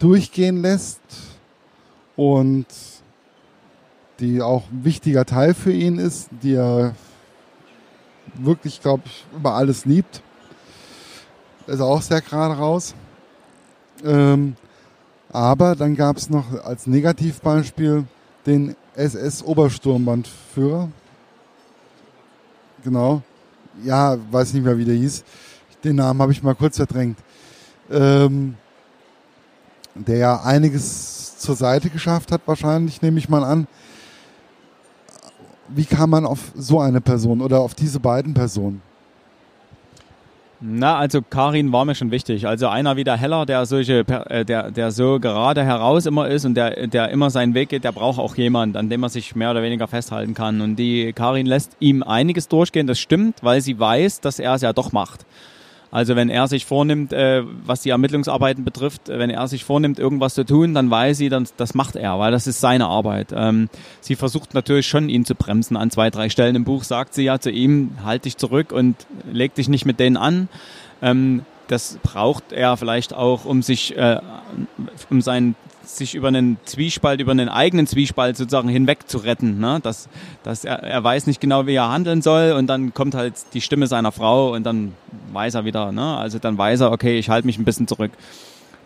durchgehen 0.00 0.60
lässt 0.60 1.35
und 2.16 2.66
die 4.20 4.40
auch 4.40 4.64
ein 4.70 4.84
wichtiger 4.84 5.24
Teil 5.24 5.54
für 5.54 5.72
ihn 5.72 5.98
ist, 5.98 6.28
die 6.42 6.54
er 6.54 6.94
wirklich, 8.34 8.80
glaube 8.80 9.02
ich, 9.06 9.26
über 9.34 9.54
alles 9.54 9.84
liebt. 9.84 10.22
Ist 11.66 11.80
auch 11.80 12.02
sehr 12.02 12.20
gerade 12.20 12.54
raus. 12.54 12.94
Ähm, 14.04 14.56
aber 15.30 15.74
dann 15.74 15.96
gab 15.96 16.16
es 16.16 16.30
noch 16.30 16.64
als 16.64 16.86
Negativbeispiel 16.86 18.04
den 18.46 18.76
SS-Obersturmbandführer. 18.94 20.88
Genau. 22.84 23.22
Ja, 23.82 24.16
weiß 24.30 24.54
nicht 24.54 24.64
mehr, 24.64 24.78
wie 24.78 24.84
der 24.84 24.94
hieß. 24.94 25.24
Den 25.84 25.96
Namen 25.96 26.22
habe 26.22 26.32
ich 26.32 26.42
mal 26.42 26.54
kurz 26.54 26.76
verdrängt. 26.76 27.18
Ähm, 27.90 28.54
der 29.94 30.18
ja 30.18 30.42
einiges 30.42 31.25
zur 31.46 31.56
Seite 31.56 31.88
geschafft 31.90 32.32
hat, 32.32 32.42
wahrscheinlich, 32.46 33.00
nehme 33.00 33.18
ich 33.18 33.28
mal 33.28 33.44
an. 33.44 33.66
Wie 35.68 35.84
kam 35.84 36.10
man 36.10 36.26
auf 36.26 36.52
so 36.54 36.80
eine 36.80 37.00
Person 37.00 37.40
oder 37.40 37.60
auf 37.60 37.74
diese 37.74 37.98
beiden 37.98 38.34
Personen? 38.34 38.82
Na, 40.60 40.96
also 40.96 41.20
Karin 41.20 41.70
war 41.70 41.84
mir 41.84 41.94
schon 41.94 42.10
wichtig. 42.10 42.46
Also 42.46 42.68
einer 42.68 42.96
wie 42.96 43.04
der 43.04 43.16
Heller, 43.16 43.44
der 43.44 43.66
solche, 43.66 44.00
äh, 44.30 44.44
der, 44.44 44.70
der 44.70 44.90
so 44.90 45.20
gerade 45.20 45.62
heraus 45.62 46.06
immer 46.06 46.28
ist 46.28 46.46
und 46.46 46.54
der, 46.54 46.86
der 46.86 47.10
immer 47.10 47.28
seinen 47.30 47.54
Weg 47.54 47.68
geht, 47.68 47.84
der 47.84 47.92
braucht 47.92 48.18
auch 48.18 48.36
jemand, 48.36 48.76
an 48.76 48.88
dem 48.88 49.02
er 49.02 49.10
sich 49.10 49.36
mehr 49.36 49.50
oder 49.50 49.62
weniger 49.62 49.86
festhalten 49.86 50.34
kann. 50.34 50.60
Und 50.62 50.76
die 50.76 51.12
Karin 51.12 51.46
lässt 51.46 51.76
ihm 51.78 52.02
einiges 52.02 52.48
durchgehen, 52.48 52.86
das 52.86 52.98
stimmt, 52.98 53.42
weil 53.42 53.60
sie 53.60 53.78
weiß, 53.78 54.20
dass 54.20 54.38
er 54.38 54.54
es 54.54 54.62
ja 54.62 54.72
doch 54.72 54.92
macht. 54.92 55.26
Also 55.90 56.16
wenn 56.16 56.28
er 56.28 56.48
sich 56.48 56.66
vornimmt, 56.66 57.12
äh, 57.12 57.42
was 57.64 57.82
die 57.82 57.90
Ermittlungsarbeiten 57.90 58.64
betrifft, 58.64 59.08
wenn 59.08 59.30
er 59.30 59.46
sich 59.48 59.64
vornimmt, 59.64 59.98
irgendwas 59.98 60.34
zu 60.34 60.44
tun, 60.44 60.74
dann 60.74 60.90
weiß 60.90 61.16
sie, 61.16 61.28
dann, 61.28 61.46
das 61.56 61.74
macht 61.74 61.96
er, 61.96 62.18
weil 62.18 62.32
das 62.32 62.46
ist 62.46 62.60
seine 62.60 62.86
Arbeit. 62.86 63.28
Ähm, 63.34 63.68
sie 64.00 64.16
versucht 64.16 64.54
natürlich 64.54 64.86
schon, 64.86 65.08
ihn 65.08 65.24
zu 65.24 65.34
bremsen. 65.34 65.76
An 65.76 65.90
zwei, 65.90 66.10
drei 66.10 66.28
Stellen 66.28 66.56
im 66.56 66.64
Buch 66.64 66.84
sagt 66.84 67.14
sie 67.14 67.24
ja 67.24 67.38
zu 67.38 67.50
ihm, 67.50 67.92
halt 68.04 68.24
dich 68.24 68.36
zurück 68.36 68.72
und 68.72 68.96
leg 69.30 69.54
dich 69.54 69.68
nicht 69.68 69.86
mit 69.86 70.00
denen 70.00 70.16
an. 70.16 70.48
Ähm, 71.02 71.42
das 71.68 71.98
braucht 72.02 72.52
er 72.52 72.76
vielleicht 72.76 73.12
auch, 73.14 73.44
um 73.44 73.62
sich, 73.62 73.96
äh, 73.96 74.20
um 75.10 75.20
seinen 75.20 75.56
sich 75.86 76.14
über 76.14 76.28
einen 76.28 76.58
Zwiespalt, 76.64 77.20
über 77.20 77.32
einen 77.32 77.48
eigenen 77.48 77.86
Zwiespalt 77.86 78.36
sozusagen 78.36 78.68
hinweg 78.68 79.08
zu 79.08 79.18
retten. 79.18 79.58
Ne? 79.58 79.80
Dass, 79.82 80.08
dass 80.42 80.64
er, 80.64 80.82
er 80.82 81.02
weiß 81.02 81.26
nicht 81.26 81.40
genau, 81.40 81.66
wie 81.66 81.74
er 81.74 81.88
handeln 81.88 82.22
soll 82.22 82.52
und 82.52 82.66
dann 82.66 82.92
kommt 82.94 83.14
halt 83.14 83.34
die 83.54 83.60
Stimme 83.60 83.86
seiner 83.86 84.12
Frau 84.12 84.52
und 84.52 84.64
dann 84.64 84.94
weiß 85.32 85.54
er 85.54 85.64
wieder. 85.64 85.92
Ne? 85.92 86.16
Also 86.16 86.38
dann 86.38 86.58
weiß 86.58 86.80
er, 86.80 86.92
okay, 86.92 87.18
ich 87.18 87.28
halte 87.28 87.46
mich 87.46 87.58
ein 87.58 87.64
bisschen 87.64 87.88
zurück. 87.88 88.10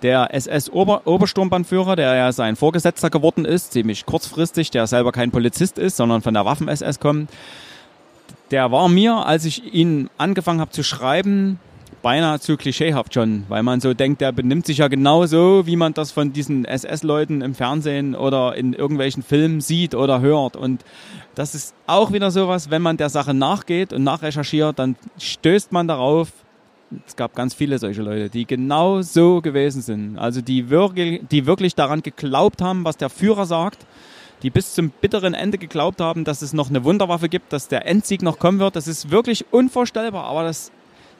Der 0.02 0.34
SS-Obersturmbannführer, 0.34 1.94
der 1.94 2.14
ja 2.14 2.32
sein 2.32 2.56
Vorgesetzter 2.56 3.10
geworden 3.10 3.44
ist, 3.44 3.72
ziemlich 3.72 4.06
kurzfristig, 4.06 4.70
der 4.70 4.86
selber 4.86 5.12
kein 5.12 5.30
Polizist 5.30 5.78
ist, 5.78 5.96
sondern 5.96 6.22
von 6.22 6.32
der 6.32 6.46
Waffen-SS 6.46 7.00
kommt, 7.00 7.28
der 8.50 8.72
war 8.72 8.88
mir, 8.88 9.14
als 9.26 9.44
ich 9.44 9.74
ihn 9.74 10.08
angefangen 10.16 10.60
habe 10.60 10.70
zu 10.70 10.82
schreiben, 10.82 11.60
beinahe 12.02 12.40
zu 12.40 12.56
klischeehaft 12.56 13.14
schon, 13.14 13.44
weil 13.48 13.62
man 13.62 13.80
so 13.80 13.94
denkt, 13.94 14.20
der 14.20 14.32
benimmt 14.32 14.66
sich 14.66 14.78
ja 14.78 14.88
genauso, 14.88 15.66
wie 15.66 15.76
man 15.76 15.94
das 15.94 16.12
von 16.12 16.32
diesen 16.32 16.64
SS-Leuten 16.64 17.42
im 17.42 17.54
Fernsehen 17.54 18.14
oder 18.14 18.56
in 18.56 18.72
irgendwelchen 18.72 19.22
Filmen 19.22 19.60
sieht 19.60 19.94
oder 19.94 20.20
hört. 20.20 20.56
Und 20.56 20.84
das 21.34 21.54
ist 21.54 21.74
auch 21.86 22.12
wieder 22.12 22.30
sowas, 22.30 22.70
wenn 22.70 22.82
man 22.82 22.96
der 22.96 23.10
Sache 23.10 23.34
nachgeht 23.34 23.92
und 23.92 24.04
nachrecherchiert, 24.04 24.78
dann 24.78 24.96
stößt 25.18 25.72
man 25.72 25.88
darauf, 25.88 26.32
es 27.06 27.14
gab 27.14 27.36
ganz 27.36 27.54
viele 27.54 27.78
solche 27.78 28.02
Leute, 28.02 28.30
die 28.30 28.46
genau 28.46 29.02
so 29.02 29.40
gewesen 29.40 29.80
sind. 29.82 30.18
Also 30.18 30.40
die 30.40 30.70
wirklich, 30.70 31.22
die 31.30 31.46
wirklich 31.46 31.74
daran 31.74 32.02
geglaubt 32.02 32.62
haben, 32.62 32.84
was 32.84 32.96
der 32.96 33.10
Führer 33.10 33.46
sagt, 33.46 33.86
die 34.42 34.50
bis 34.50 34.74
zum 34.74 34.90
bitteren 34.90 35.34
Ende 35.34 35.58
geglaubt 35.58 36.00
haben, 36.00 36.24
dass 36.24 36.42
es 36.42 36.52
noch 36.52 36.70
eine 36.70 36.82
Wunderwaffe 36.82 37.28
gibt, 37.28 37.52
dass 37.52 37.68
der 37.68 37.86
Endsieg 37.86 38.22
noch 38.22 38.38
kommen 38.38 38.58
wird. 38.58 38.74
Das 38.74 38.88
ist 38.88 39.10
wirklich 39.10 39.44
unvorstellbar, 39.52 40.24
aber 40.24 40.44
das 40.44 40.72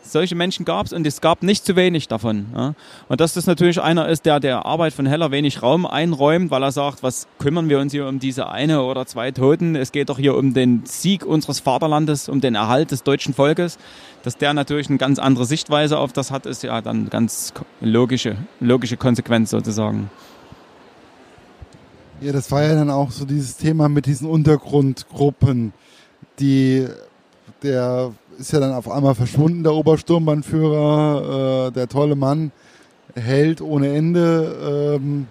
solche 0.02 0.34
Menschen 0.34 0.64
gab 0.64 0.86
es 0.86 0.92
und 0.92 1.06
es 1.06 1.20
gab 1.20 1.42
nicht 1.42 1.64
zu 1.64 1.76
wenig 1.76 2.08
davon. 2.08 2.46
Ja. 2.54 2.74
Und 3.08 3.20
dass 3.20 3.34
das 3.34 3.46
natürlich 3.46 3.80
einer 3.80 4.08
ist, 4.08 4.26
der 4.26 4.40
der 4.40 4.66
Arbeit 4.66 4.92
von 4.92 5.06
Heller 5.06 5.30
wenig 5.30 5.62
Raum 5.62 5.86
einräumt, 5.86 6.50
weil 6.50 6.62
er 6.62 6.72
sagt, 6.72 7.02
was 7.02 7.26
kümmern 7.38 7.68
wir 7.68 7.78
uns 7.78 7.92
hier 7.92 8.06
um 8.06 8.18
diese 8.18 8.48
eine 8.48 8.82
oder 8.82 9.06
zwei 9.06 9.30
Toten? 9.30 9.76
Es 9.76 9.92
geht 9.92 10.08
doch 10.08 10.18
hier 10.18 10.36
um 10.36 10.54
den 10.54 10.82
Sieg 10.84 11.24
unseres 11.24 11.60
Vaterlandes, 11.60 12.28
um 12.28 12.40
den 12.40 12.54
Erhalt 12.54 12.90
des 12.90 13.02
deutschen 13.02 13.34
Volkes. 13.34 13.78
Dass 14.22 14.36
der 14.36 14.52
natürlich 14.52 14.88
eine 14.88 14.98
ganz 14.98 15.18
andere 15.18 15.46
Sichtweise 15.46 15.98
auf 15.98 16.12
das 16.12 16.30
hat, 16.30 16.46
ist 16.46 16.62
ja 16.62 16.80
dann 16.80 17.08
ganz 17.08 17.52
logische, 17.80 18.36
logische 18.60 18.96
Konsequenz 18.96 19.50
sozusagen. 19.50 20.10
Ja, 22.20 22.32
das 22.32 22.50
war 22.50 22.62
ja 22.62 22.74
dann 22.74 22.90
auch 22.90 23.10
so 23.10 23.24
dieses 23.24 23.56
Thema 23.56 23.88
mit 23.88 24.04
diesen 24.04 24.28
Untergrundgruppen, 24.28 25.72
die 26.38 26.86
der 27.62 28.12
ist 28.40 28.52
ja 28.52 28.60
dann 28.60 28.72
auf 28.72 28.90
einmal 28.90 29.14
verschwunden, 29.14 29.62
der 29.62 29.74
Obersturmbannführer, 29.74 31.68
äh, 31.68 31.72
der 31.72 31.88
tolle 31.88 32.16
Mann, 32.16 32.52
Held 33.14 33.60
ohne 33.60 33.94
Ende. 33.94 34.96
Ähm, 34.96 35.26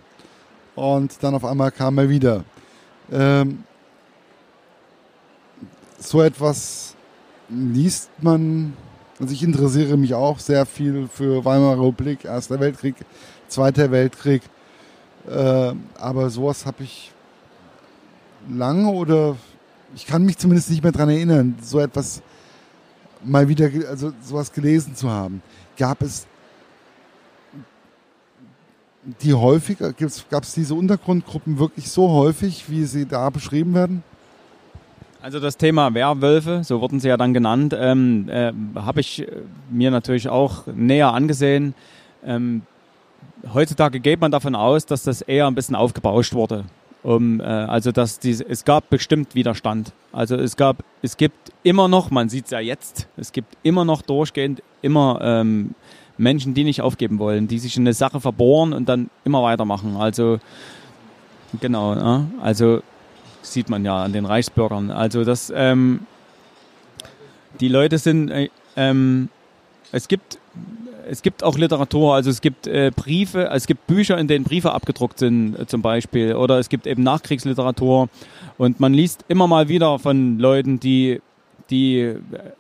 und 0.76 1.18
dann 1.22 1.34
auf 1.34 1.44
einmal 1.44 1.72
kam 1.72 1.98
er 1.98 2.08
wieder. 2.08 2.44
Ähm, 3.12 3.64
so 5.98 6.22
etwas 6.22 6.96
liest 7.50 8.10
man, 8.22 8.74
also 9.20 9.34
ich 9.34 9.42
interessiere 9.44 9.98
mich 9.98 10.14
auch 10.14 10.40
sehr 10.40 10.66
viel 10.66 11.10
für 11.12 11.44
Weimarer 11.44 11.80
Republik, 11.80 12.26
Erster 12.26 12.60
Weltkrieg, 12.60 12.96
Zweiter 13.48 13.90
Weltkrieg. 13.92 14.44
Äh, 15.28 15.74
aber 15.98 16.30
sowas 16.30 16.66
habe 16.66 16.84
ich 16.84 17.12
lange 18.50 18.90
oder 18.90 19.36
ich 19.96 20.06
kann 20.06 20.24
mich 20.24 20.38
zumindest 20.38 20.70
nicht 20.70 20.84
mehr 20.84 20.92
daran 20.92 21.10
erinnern, 21.10 21.58
so 21.62 21.80
etwas 21.80 22.22
mal 23.24 23.48
wieder, 23.48 23.70
also 23.90 24.12
sowas 24.22 24.52
gelesen 24.52 24.96
zu 24.96 25.10
haben. 25.10 25.42
Gab 25.78 26.02
es 26.02 26.28
die 29.22 29.34
häufiger, 29.34 29.94
gab 30.30 30.44
es 30.44 30.54
diese 30.54 30.76
Untergrundgruppen 30.76 31.58
wirklich 31.58 31.90
so 31.90 32.10
häufig, 32.10 32.70
wie 32.70 32.84
sie 32.84 33.06
da 33.06 33.30
beschrieben 33.30 33.74
werden? 33.74 34.04
Also 35.22 35.40
das 35.40 35.58
Thema 35.58 35.94
Werwölfe, 35.94 36.64
so 36.64 36.80
wurden 36.80 37.00
sie 37.00 37.10
ja 37.10 37.18
dann 37.18 37.34
genannt, 37.34 37.76
ähm, 37.78 38.30
äh, 38.30 38.54
habe 38.76 39.02
ich 39.02 39.26
mir 39.70 39.92
natürlich 39.92 40.30
auch 40.30 40.66
näher 40.68 41.14
angesehen. 41.14 41.74
Ähm, 42.24 42.62
heutzutage 43.54 44.00
geht 44.00 44.22
man 44.22 44.32
davon 44.32 44.56
aus, 44.56 44.86
dass 44.86 45.04
das 45.04 45.22
eher 45.22 45.48
ein 45.48 45.56
bisschen 45.56 45.76
aufgebauscht 45.76 46.34
wurde 46.34 46.66
um, 47.04 47.40
äh, 47.40 47.44
also 47.44 47.92
dass 47.92 48.20
diese, 48.20 48.48
es 48.48 48.66
gab 48.66 48.90
bestimmt 48.90 49.36
Widerstand. 49.36 49.94
Also 50.12 50.36
es 50.36 50.56
gab, 50.56 50.84
es 51.02 51.18
gibt 51.18 51.52
immer 51.64 51.88
noch, 51.88 52.12
man 52.12 52.30
sieht 52.30 52.46
es 52.46 52.52
ja 52.52 52.60
jetzt, 52.60 53.08
es 53.18 53.32
gibt 53.32 53.58
immer 53.64 53.86
noch 53.86 54.02
durchgehend 54.02 54.62
immer 54.82 55.20
ähm, 55.22 55.76
Menschen, 56.18 56.54
die 56.54 56.64
nicht 56.64 56.82
aufgeben 56.82 57.20
wollen, 57.20 57.48
die 57.48 57.60
sich 57.60 57.78
in 57.78 57.84
eine 57.84 57.94
Sache 57.94 58.20
verbohren 58.20 58.74
und 58.74 58.90
dann 58.90 59.10
immer 59.24 59.42
weitermachen. 59.42 59.96
Also 59.98 60.40
genau, 61.60 61.96
ne? 61.96 62.28
also 62.42 62.82
sieht 63.42 63.70
man 63.70 63.86
ja 63.86 64.04
an 64.04 64.14
den 64.14 64.26
Reichsbürgern. 64.26 64.92
Also 64.92 65.24
das, 65.24 65.52
ähm, 65.56 66.02
die 67.60 67.70
Leute 67.70 67.98
sind, 67.98 68.30
äh, 68.30 68.50
ähm, 68.76 69.30
es 69.92 70.08
gibt 70.08 70.39
es 71.10 71.22
gibt 71.22 71.44
auch 71.44 71.58
Literatur, 71.58 72.14
also 72.14 72.30
es 72.30 72.42
gibt 72.42 72.68
äh, 72.68 72.92
Briefe, 72.96 73.50
es 73.50 73.66
gibt 73.66 73.88
Bücher, 73.88 74.18
in 74.18 74.28
denen 74.28 74.46
Briefe 74.46 74.72
abgedruckt 74.72 75.20
sind 75.20 75.58
äh, 75.60 75.66
zum 75.66 75.82
Beispiel, 75.82 76.36
oder 76.36 76.60
es 76.60 76.70
gibt 76.70 76.86
eben 76.86 77.04
Nachkriegsliteratur 77.04 78.10
und 78.58 78.80
man 78.80 78.94
liest 78.94 79.26
immer 79.28 79.48
mal 79.48 79.68
wieder 79.68 79.98
von 80.00 80.38
Leuten, 80.38 80.80
die, 80.80 81.22
die, 81.70 82.16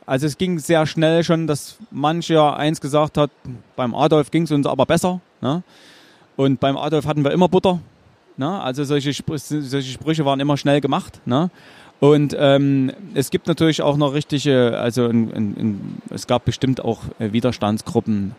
also 0.05 0.25
es 0.25 0.37
ging 0.37 0.59
sehr 0.59 0.85
schnell 0.87 1.23
schon, 1.23 1.47
dass 1.47 1.77
mancher 1.91 2.57
eins 2.57 2.81
gesagt 2.81 3.17
hat, 3.17 3.29
beim 3.75 3.93
Adolf 3.93 4.31
ging 4.31 4.43
es 4.43 4.51
uns 4.51 4.65
aber 4.65 4.85
besser, 4.85 5.21
ne? 5.41 5.63
und 6.35 6.59
beim 6.59 6.77
Adolf 6.77 7.05
hatten 7.05 7.23
wir 7.23 7.31
immer 7.31 7.49
Butter, 7.49 7.79
ne? 8.37 8.59
also 8.61 8.83
solche, 8.83 9.13
solche 9.13 9.91
Sprüche 9.91 10.25
waren 10.25 10.39
immer 10.39 10.57
schnell 10.57 10.81
gemacht, 10.81 11.21
ne? 11.25 11.51
Und 11.99 12.35
ähm, 12.39 12.91
es 13.13 13.29
gibt 13.29 13.47
natürlich 13.47 13.81
auch 13.81 13.97
noch 13.97 14.13
richtige, 14.13 14.77
also 14.77 15.07
in, 15.07 15.29
in, 15.31 15.57
in, 15.57 15.81
es 16.09 16.27
gab 16.27 16.45
bestimmt 16.45 16.83
auch 16.83 17.01
äh, 17.19 17.33
Widerstandsgruppen, 17.33 18.35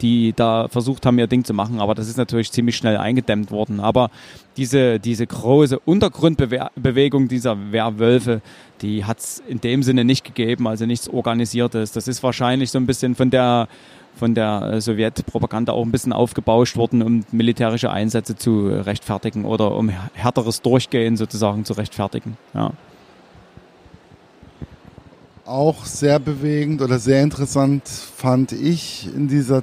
die 0.00 0.32
da 0.34 0.68
versucht 0.68 1.06
haben, 1.06 1.18
ihr 1.18 1.26
Ding 1.26 1.44
zu 1.44 1.54
machen, 1.54 1.80
aber 1.80 1.94
das 1.94 2.08
ist 2.08 2.16
natürlich 2.16 2.52
ziemlich 2.52 2.76
schnell 2.76 2.96
eingedämmt 2.96 3.50
worden. 3.50 3.80
Aber 3.80 4.10
diese, 4.56 5.00
diese 5.00 5.26
große 5.26 5.78
Untergrundbewegung 5.78 7.28
dieser 7.28 7.72
Werwölfe, 7.72 8.42
die 8.82 9.04
hat 9.04 9.18
es 9.18 9.42
in 9.46 9.60
dem 9.60 9.82
Sinne 9.82 10.04
nicht 10.04 10.24
gegeben, 10.24 10.68
also 10.68 10.86
nichts 10.86 11.08
Organisiertes. 11.08 11.92
Das 11.92 12.08
ist 12.08 12.22
wahrscheinlich 12.22 12.70
so 12.70 12.78
ein 12.78 12.86
bisschen 12.86 13.14
von 13.14 13.30
der 13.30 13.68
von 14.16 14.34
der 14.34 14.62
äh, 14.62 14.80
Sowjetpropaganda 14.80 15.72
auch 15.72 15.84
ein 15.84 15.92
bisschen 15.92 16.12
aufgebauscht 16.12 16.76
worden, 16.76 17.02
um 17.02 17.24
militärische 17.32 17.90
Einsätze 17.90 18.36
zu 18.36 18.68
rechtfertigen 18.68 19.44
oder 19.44 19.76
um 19.76 19.90
härteres 20.14 20.62
Durchgehen 20.62 21.16
sozusagen 21.16 21.64
zu 21.64 21.74
rechtfertigen. 21.74 22.36
Ja. 22.54 22.72
Auch 25.44 25.84
sehr 25.84 26.18
bewegend 26.18 26.80
oder 26.80 26.98
sehr 26.98 27.22
interessant 27.22 27.86
fand 27.88 28.52
ich 28.52 29.08
in, 29.14 29.28
dieser, 29.28 29.62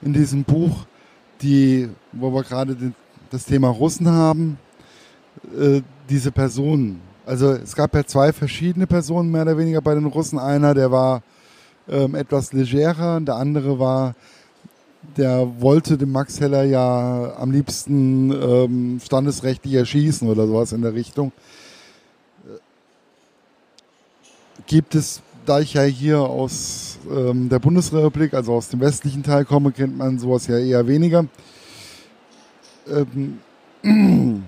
in 0.00 0.12
diesem 0.12 0.44
Buch 0.44 0.86
die, 1.42 1.88
wo 2.12 2.32
wir 2.32 2.42
gerade 2.44 2.76
das 3.30 3.44
Thema 3.44 3.68
Russen 3.68 4.08
haben, 4.08 4.58
äh, 5.58 5.82
diese 6.08 6.30
Personen. 6.30 7.00
Also 7.26 7.52
es 7.52 7.74
gab 7.74 7.94
ja 7.94 8.04
zwei 8.04 8.32
verschiedene 8.32 8.86
Personen 8.86 9.30
mehr 9.30 9.42
oder 9.42 9.58
weniger 9.58 9.80
bei 9.80 9.94
den 9.94 10.06
Russen. 10.06 10.38
Einer, 10.38 10.74
der 10.74 10.90
war 10.90 11.22
ähm, 11.88 12.14
etwas 12.14 12.52
legerer, 12.52 13.20
der 13.20 13.36
andere 13.36 13.78
war, 13.78 14.14
der 15.16 15.60
wollte 15.60 15.98
den 15.98 16.12
Max 16.12 16.40
Heller 16.40 16.62
ja 16.64 17.34
am 17.36 17.50
liebsten 17.50 18.30
ähm, 18.30 19.00
standesrechtlich 19.04 19.74
erschießen 19.74 20.28
oder 20.28 20.46
sowas 20.46 20.72
in 20.72 20.82
der 20.82 20.94
Richtung. 20.94 21.32
Gibt 24.66 24.94
es, 24.94 25.20
da 25.44 25.58
ich 25.58 25.74
ja 25.74 25.82
hier 25.82 26.20
aus 26.20 26.98
ähm, 27.10 27.48
der 27.48 27.58
Bundesrepublik, 27.58 28.32
also 28.32 28.54
aus 28.54 28.68
dem 28.68 28.80
westlichen 28.80 29.24
Teil 29.24 29.44
komme, 29.44 29.72
kennt 29.72 29.96
man 29.98 30.18
sowas 30.18 30.46
ja 30.46 30.56
eher 30.56 30.86
weniger. 30.86 31.26
Ähm, 32.88 33.40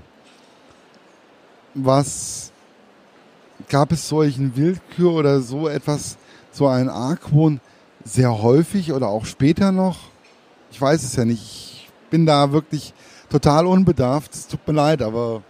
was 1.74 2.52
gab 3.68 3.92
es 3.92 4.08
solchen 4.08 4.56
Willkür 4.56 5.12
oder 5.12 5.40
so 5.40 5.68
etwas, 5.68 6.16
so 6.54 6.68
ein 6.68 6.88
Argwohn 6.88 7.60
sehr 8.04 8.42
häufig 8.42 8.92
oder 8.92 9.08
auch 9.08 9.26
später 9.26 9.72
noch? 9.72 9.96
Ich 10.70 10.80
weiß 10.80 11.02
es 11.02 11.16
ja 11.16 11.24
nicht. 11.24 11.42
Ich 11.42 11.88
bin 12.10 12.26
da 12.26 12.52
wirklich 12.52 12.94
total 13.30 13.66
unbedarft. 13.66 14.34
Es 14.34 14.48
tut 14.48 14.66
mir 14.66 14.74
leid, 14.74 15.02
aber. 15.02 15.42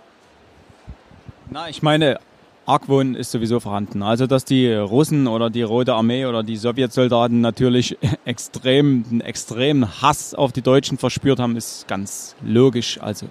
Na, 1.50 1.68
ich 1.68 1.82
meine, 1.82 2.18
Argwohn 2.66 3.14
ist 3.14 3.30
sowieso 3.30 3.60
vorhanden. 3.60 4.02
Also, 4.02 4.26
dass 4.26 4.44
die 4.44 4.72
Russen 4.72 5.26
oder 5.26 5.50
die 5.50 5.62
Rote 5.62 5.94
Armee 5.94 6.26
oder 6.26 6.42
die 6.42 6.56
Sowjetsoldaten 6.56 7.40
natürlich 7.40 7.98
extrem, 8.24 9.04
einen 9.10 9.20
extremen 9.20 10.00
Hass 10.00 10.34
auf 10.34 10.52
die 10.52 10.62
Deutschen 10.62 10.98
verspürt 10.98 11.38
haben, 11.38 11.56
ist 11.56 11.86
ganz 11.88 12.34
logisch. 12.42 13.00
Also, 13.00 13.26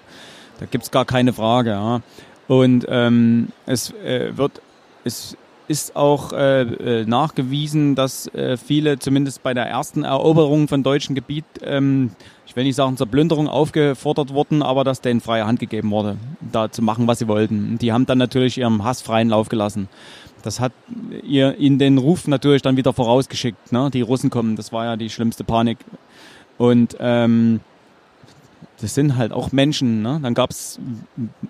da 0.60 0.66
gibt 0.66 0.84
es 0.84 0.90
gar 0.90 1.04
keine 1.04 1.32
Frage. 1.32 1.70
Ja. 1.70 2.02
Und 2.46 2.86
ähm, 2.88 3.48
es 3.66 3.90
äh, 3.90 4.36
wird, 4.36 4.60
es 5.04 5.36
ist 5.68 5.96
auch 5.96 6.32
äh, 6.32 6.62
äh, 6.62 7.06
nachgewiesen, 7.06 7.94
dass 7.94 8.26
äh, 8.34 8.56
viele, 8.56 8.98
zumindest 8.98 9.42
bei 9.42 9.54
der 9.54 9.66
ersten 9.66 10.04
Eroberung 10.04 10.68
von 10.68 10.82
deutschem 10.82 11.14
Gebiet, 11.14 11.44
ähm, 11.62 12.10
ich 12.46 12.54
will 12.54 12.64
nicht 12.64 12.76
sagen 12.76 12.96
zur 12.96 13.06
Plünderung 13.06 13.48
aufgefordert 13.48 14.32
wurden, 14.32 14.62
aber 14.62 14.84
dass 14.84 15.00
denen 15.00 15.20
freie 15.20 15.46
Hand 15.46 15.60
gegeben 15.60 15.90
wurde, 15.90 16.16
da 16.40 16.70
zu 16.70 16.82
machen, 16.82 17.06
was 17.06 17.18
sie 17.20 17.28
wollten. 17.28 17.78
Die 17.78 17.92
haben 17.92 18.06
dann 18.06 18.18
natürlich 18.18 18.58
ihrem 18.58 18.84
Hass 18.84 19.02
freien 19.02 19.28
Lauf 19.28 19.48
gelassen. 19.48 19.88
Das 20.42 20.60
hat 20.60 20.72
ihr 21.26 21.56
in 21.56 21.78
den 21.78 21.96
Ruf 21.96 22.28
natürlich 22.28 22.60
dann 22.60 22.76
wieder 22.76 22.92
vorausgeschickt. 22.92 23.72
Ne? 23.72 23.90
Die 23.90 24.02
Russen 24.02 24.28
kommen, 24.28 24.56
das 24.56 24.72
war 24.72 24.84
ja 24.84 24.96
die 24.96 25.08
schlimmste 25.08 25.42
Panik. 25.42 25.78
Und 26.58 26.96
ähm, 27.00 27.60
das 28.80 28.94
sind 28.94 29.16
halt 29.16 29.32
auch 29.32 29.52
Menschen. 29.52 30.02
Ne? 30.02 30.18
Dann 30.22 30.34
gab 30.34 30.50
es 30.50 30.78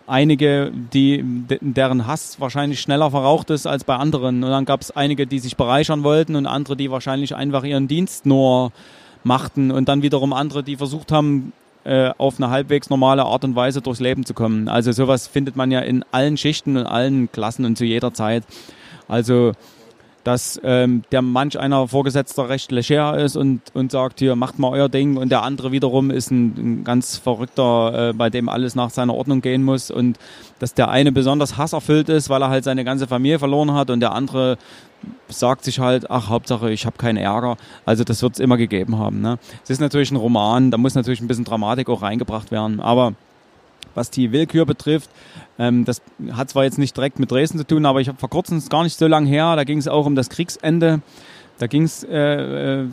einige, 0.07 0.72
die, 0.92 1.24
deren 1.61 2.07
Hass 2.07 2.40
wahrscheinlich 2.40 2.81
schneller 2.81 3.11
verraucht 3.11 3.50
ist 3.50 3.66
als 3.66 3.85
bei 3.85 3.96
anderen. 3.96 4.42
Und 4.44 4.50
dann 4.50 4.64
gab 4.64 4.81
es 4.81 4.90
einige, 4.90 5.27
die 5.27 5.38
sich 5.38 5.57
bereichern 5.57 6.03
wollten 6.05 6.37
und 6.37 6.46
andere, 6.46 6.77
die 6.77 6.90
wahrscheinlich 6.90 7.35
einfach 7.35 7.64
ihren 7.64 7.88
Dienst 7.88 8.27
nur 8.27 8.72
machten. 9.22 9.70
Und 9.70 9.88
dann 9.88 10.03
wiederum 10.03 10.33
andere, 10.33 10.62
die 10.62 10.77
versucht 10.77 11.12
haben, 11.12 11.53
äh, 11.85 12.11
auf 12.16 12.38
eine 12.38 12.50
halbwegs 12.50 12.88
normale 12.88 13.24
Art 13.24 13.44
und 13.44 13.57
Weise 13.57 13.83
durchs 13.83 14.00
Leben 14.00 14.24
zu 14.24 14.33
kommen. 14.33 14.68
Also 14.68 14.92
sowas 14.92 15.27
findet 15.27 15.57
man 15.57 15.70
ja 15.70 15.81
in 15.81 16.05
allen 16.12 16.37
Schichten 16.37 16.77
und 16.77 16.87
allen 16.87 17.31
Klassen 17.31 17.64
und 17.64 17.77
zu 17.77 17.85
jeder 17.85 18.14
Zeit. 18.14 18.44
Also 19.07 19.53
dass 20.25 20.59
ähm, 20.65 21.03
der 21.13 21.23
manch 21.23 21.59
einer 21.59 21.87
Vorgesetzter 21.87 22.49
recht 22.49 22.73
leger 22.73 23.17
ist 23.19 23.37
und, 23.37 23.61
und 23.75 23.93
sagt, 23.93 24.19
hier 24.19 24.35
macht 24.37 24.59
mal 24.59 24.71
euer 24.71 24.89
Ding 24.89 25.19
und 25.19 25.29
der 25.29 25.43
andere 25.43 25.71
wiederum 25.71 26.11
ist 26.11 26.31
ein, 26.31 26.55
ein 26.81 26.85
ganz 26.85 27.19
verrückter, 27.19 28.11
äh, 28.11 28.13
bei 28.15 28.31
dem 28.31 28.49
alles 28.49 28.75
nach 28.75 28.91
seiner 28.91 29.15
Ordnung 29.15 29.43
gehen 29.43 29.63
muss 29.63 29.91
und 29.91 30.19
dass 30.59 30.73
der 30.73 30.89
eine 30.89 31.13
besonders 31.13 31.59
hasserfüllt 31.59 32.09
ist, 32.09 32.31
weil 32.31 32.43
er 32.43 32.49
halt 32.49 32.65
seine 32.65 32.85
ganze 32.85 33.07
Familie 33.07 33.39
verloren 33.39 33.75
hat 33.75 33.91
und 33.91 34.01
der 34.01 34.13
andere 34.13 34.57
sagt 35.29 35.65
sich 35.65 35.79
halt, 35.79 36.11
ach 36.11 36.31
Hauptsache 36.31 36.71
ich 36.71 36.87
habe 36.87 36.97
keinen 36.97 37.19
Ärger. 37.19 37.59
Also 37.85 38.03
das 38.05 38.23
wird 38.23 38.35
es 38.35 38.41
immer 38.41 38.57
gegeben 38.57 38.99
haben. 38.99 39.21
Ne? 39.21 39.39
Es 39.63 39.71
ist 39.71 39.81
natürlich 39.81 40.11
ein 40.11 40.17
Roman, 40.17 40.71
da 40.71 40.79
muss 40.79 40.95
natürlich 40.95 41.21
ein 41.21 41.29
bisschen 41.29 41.45
Dramatik 41.45 41.91
auch 41.91 42.01
reingebracht 42.01 42.51
werden, 42.51 42.81
aber 42.81 43.13
was 43.95 44.11
die 44.11 44.33
Willkür 44.33 44.67
betrifft. 44.67 45.11
Ähm, 45.59 45.85
das 45.85 46.03
hat 46.33 46.51
zwar 46.51 46.65
jetzt 46.65 46.79
nicht 46.79 46.97
direkt 46.97 47.19
mit 47.19 47.31
Dresden 47.31 47.59
zu 47.59 47.67
tun, 47.67 47.87
aber 47.87 48.01
ich 48.01 48.09
habe 48.09 48.19
vor 48.19 48.31
kurzem, 48.31 48.63
gar 48.69 48.83
nicht 48.83 48.99
so 48.99 49.07
lange 49.07 49.29
her, 49.29 49.57
da 49.57 49.65
ging 49.65 49.79
es 49.79 49.89
auch 49.89 50.07
um 50.07 50.15
das 50.15 50.29
Kriegsende. 50.29 51.01
Da 51.59 51.69
ging 51.69 51.85
es, 51.85 52.03
äh, 52.03 52.83
äh 52.83 52.87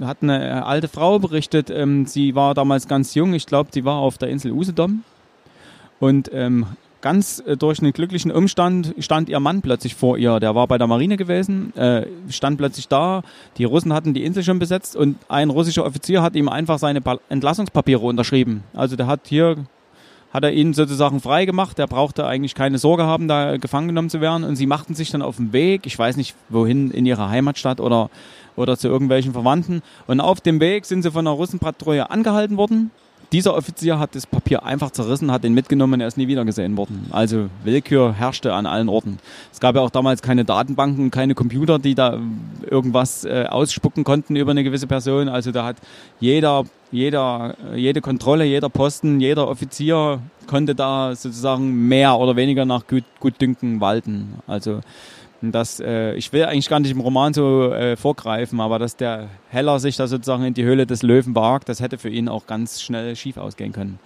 hat 0.00 0.18
eine 0.22 0.66
alte 0.66 0.88
Frau 0.88 1.18
berichtet, 1.18 1.70
ähm, 1.70 2.06
sie 2.06 2.34
war 2.34 2.54
damals 2.54 2.88
ganz 2.88 3.14
jung, 3.14 3.32
ich 3.34 3.46
glaube, 3.46 3.70
sie 3.72 3.84
war 3.84 3.96
auf 3.96 4.18
der 4.18 4.28
Insel 4.28 4.50
Usedom 4.52 5.04
und 6.00 6.30
ähm, 6.32 6.66
ganz 7.00 7.42
äh, 7.46 7.56
durch 7.56 7.80
einen 7.80 7.92
glücklichen 7.92 8.30
Umstand 8.30 8.94
stand 8.98 9.28
ihr 9.28 9.40
Mann 9.40 9.62
plötzlich 9.62 9.94
vor 9.94 10.18
ihr. 10.18 10.40
Der 10.40 10.54
war 10.54 10.66
bei 10.66 10.78
der 10.78 10.86
Marine 10.86 11.16
gewesen, 11.16 11.74
äh, 11.76 12.06
stand 12.28 12.58
plötzlich 12.58 12.88
da. 12.88 13.22
Die 13.56 13.64
Russen 13.64 13.92
hatten 13.92 14.14
die 14.14 14.24
Insel 14.24 14.42
schon 14.42 14.58
besetzt 14.58 14.96
und 14.96 15.16
ein 15.28 15.50
russischer 15.50 15.84
Offizier 15.84 16.22
hat 16.22 16.34
ihm 16.34 16.48
einfach 16.48 16.78
seine 16.78 17.00
Entlassungspapiere 17.28 18.00
unterschrieben. 18.00 18.64
Also 18.74 18.96
der 18.96 19.06
hat 19.06 19.20
hier 19.26 19.56
hat 20.32 20.44
er 20.44 20.52
ihn 20.52 20.74
sozusagen 20.74 21.20
frei 21.20 21.44
gemacht. 21.44 21.78
Er 21.78 21.86
brauchte 21.86 22.26
eigentlich 22.26 22.54
keine 22.54 22.78
Sorge 22.78 23.04
haben, 23.04 23.28
da 23.28 23.56
gefangen 23.56 23.88
genommen 23.88 24.10
zu 24.10 24.20
werden. 24.20 24.44
Und 24.44 24.56
sie 24.56 24.66
machten 24.66 24.94
sich 24.94 25.10
dann 25.10 25.22
auf 25.22 25.36
den 25.36 25.52
Weg, 25.52 25.86
ich 25.86 25.98
weiß 25.98 26.16
nicht 26.16 26.34
wohin, 26.48 26.90
in 26.90 27.06
ihre 27.06 27.28
Heimatstadt 27.28 27.80
oder, 27.80 28.10
oder 28.56 28.76
zu 28.76 28.88
irgendwelchen 28.88 29.32
Verwandten. 29.32 29.82
Und 30.06 30.20
auf 30.20 30.40
dem 30.40 30.60
Weg 30.60 30.86
sind 30.86 31.02
sie 31.02 31.10
von 31.10 31.26
einer 31.26 31.36
Russenpatrouille 31.36 32.10
angehalten 32.10 32.56
worden 32.56 32.90
dieser 33.32 33.54
Offizier 33.54 33.98
hat 33.98 34.14
das 34.14 34.26
Papier 34.26 34.64
einfach 34.64 34.90
zerrissen, 34.90 35.30
hat 35.30 35.44
ihn 35.44 35.54
mitgenommen 35.54 36.00
er 36.00 36.08
ist 36.08 36.16
nie 36.16 36.28
wieder 36.28 36.44
gesehen 36.44 36.76
worden. 36.76 37.06
Also 37.10 37.48
Willkür 37.64 38.12
herrschte 38.12 38.52
an 38.52 38.66
allen 38.66 38.88
Orten. 38.88 39.18
Es 39.52 39.60
gab 39.60 39.76
ja 39.76 39.82
auch 39.82 39.90
damals 39.90 40.22
keine 40.22 40.44
Datenbanken, 40.44 41.10
keine 41.10 41.34
Computer, 41.34 41.78
die 41.78 41.94
da 41.94 42.18
irgendwas 42.68 43.24
äh, 43.24 43.46
ausspucken 43.48 44.04
konnten 44.04 44.36
über 44.36 44.50
eine 44.50 44.64
gewisse 44.64 44.86
Person. 44.86 45.28
Also 45.28 45.52
da 45.52 45.64
hat 45.64 45.76
jeder, 46.18 46.64
jeder, 46.90 47.54
jede 47.74 48.00
Kontrolle, 48.00 48.44
jeder 48.44 48.68
Posten, 48.68 49.20
jeder 49.20 49.48
Offizier 49.48 50.20
konnte 50.46 50.74
da 50.74 51.14
sozusagen 51.14 51.88
mehr 51.88 52.18
oder 52.18 52.34
weniger 52.34 52.64
nach 52.64 52.86
Gut, 52.88 53.04
Gutdünken 53.20 53.80
walten. 53.80 54.34
Also 54.48 54.80
dass 55.42 55.80
äh, 55.80 56.14
ich 56.14 56.32
will 56.32 56.44
eigentlich 56.44 56.68
gar 56.68 56.80
nicht 56.80 56.90
im 56.90 57.00
Roman 57.00 57.32
so 57.32 57.72
äh, 57.72 57.96
vorgreifen, 57.96 58.60
aber 58.60 58.78
dass 58.78 58.96
der 58.96 59.28
Heller 59.48 59.80
sich 59.80 59.96
da 59.96 60.06
sozusagen 60.06 60.44
in 60.44 60.54
die 60.54 60.64
Höhle 60.64 60.86
des 60.86 61.02
Löwen 61.02 61.34
wagt, 61.34 61.68
das 61.68 61.80
hätte 61.80 61.96
für 61.96 62.10
ihn 62.10 62.28
auch 62.28 62.46
ganz 62.46 62.82
schnell 62.82 63.16
schief 63.16 63.38
ausgehen 63.38 63.72
können. 63.72 63.98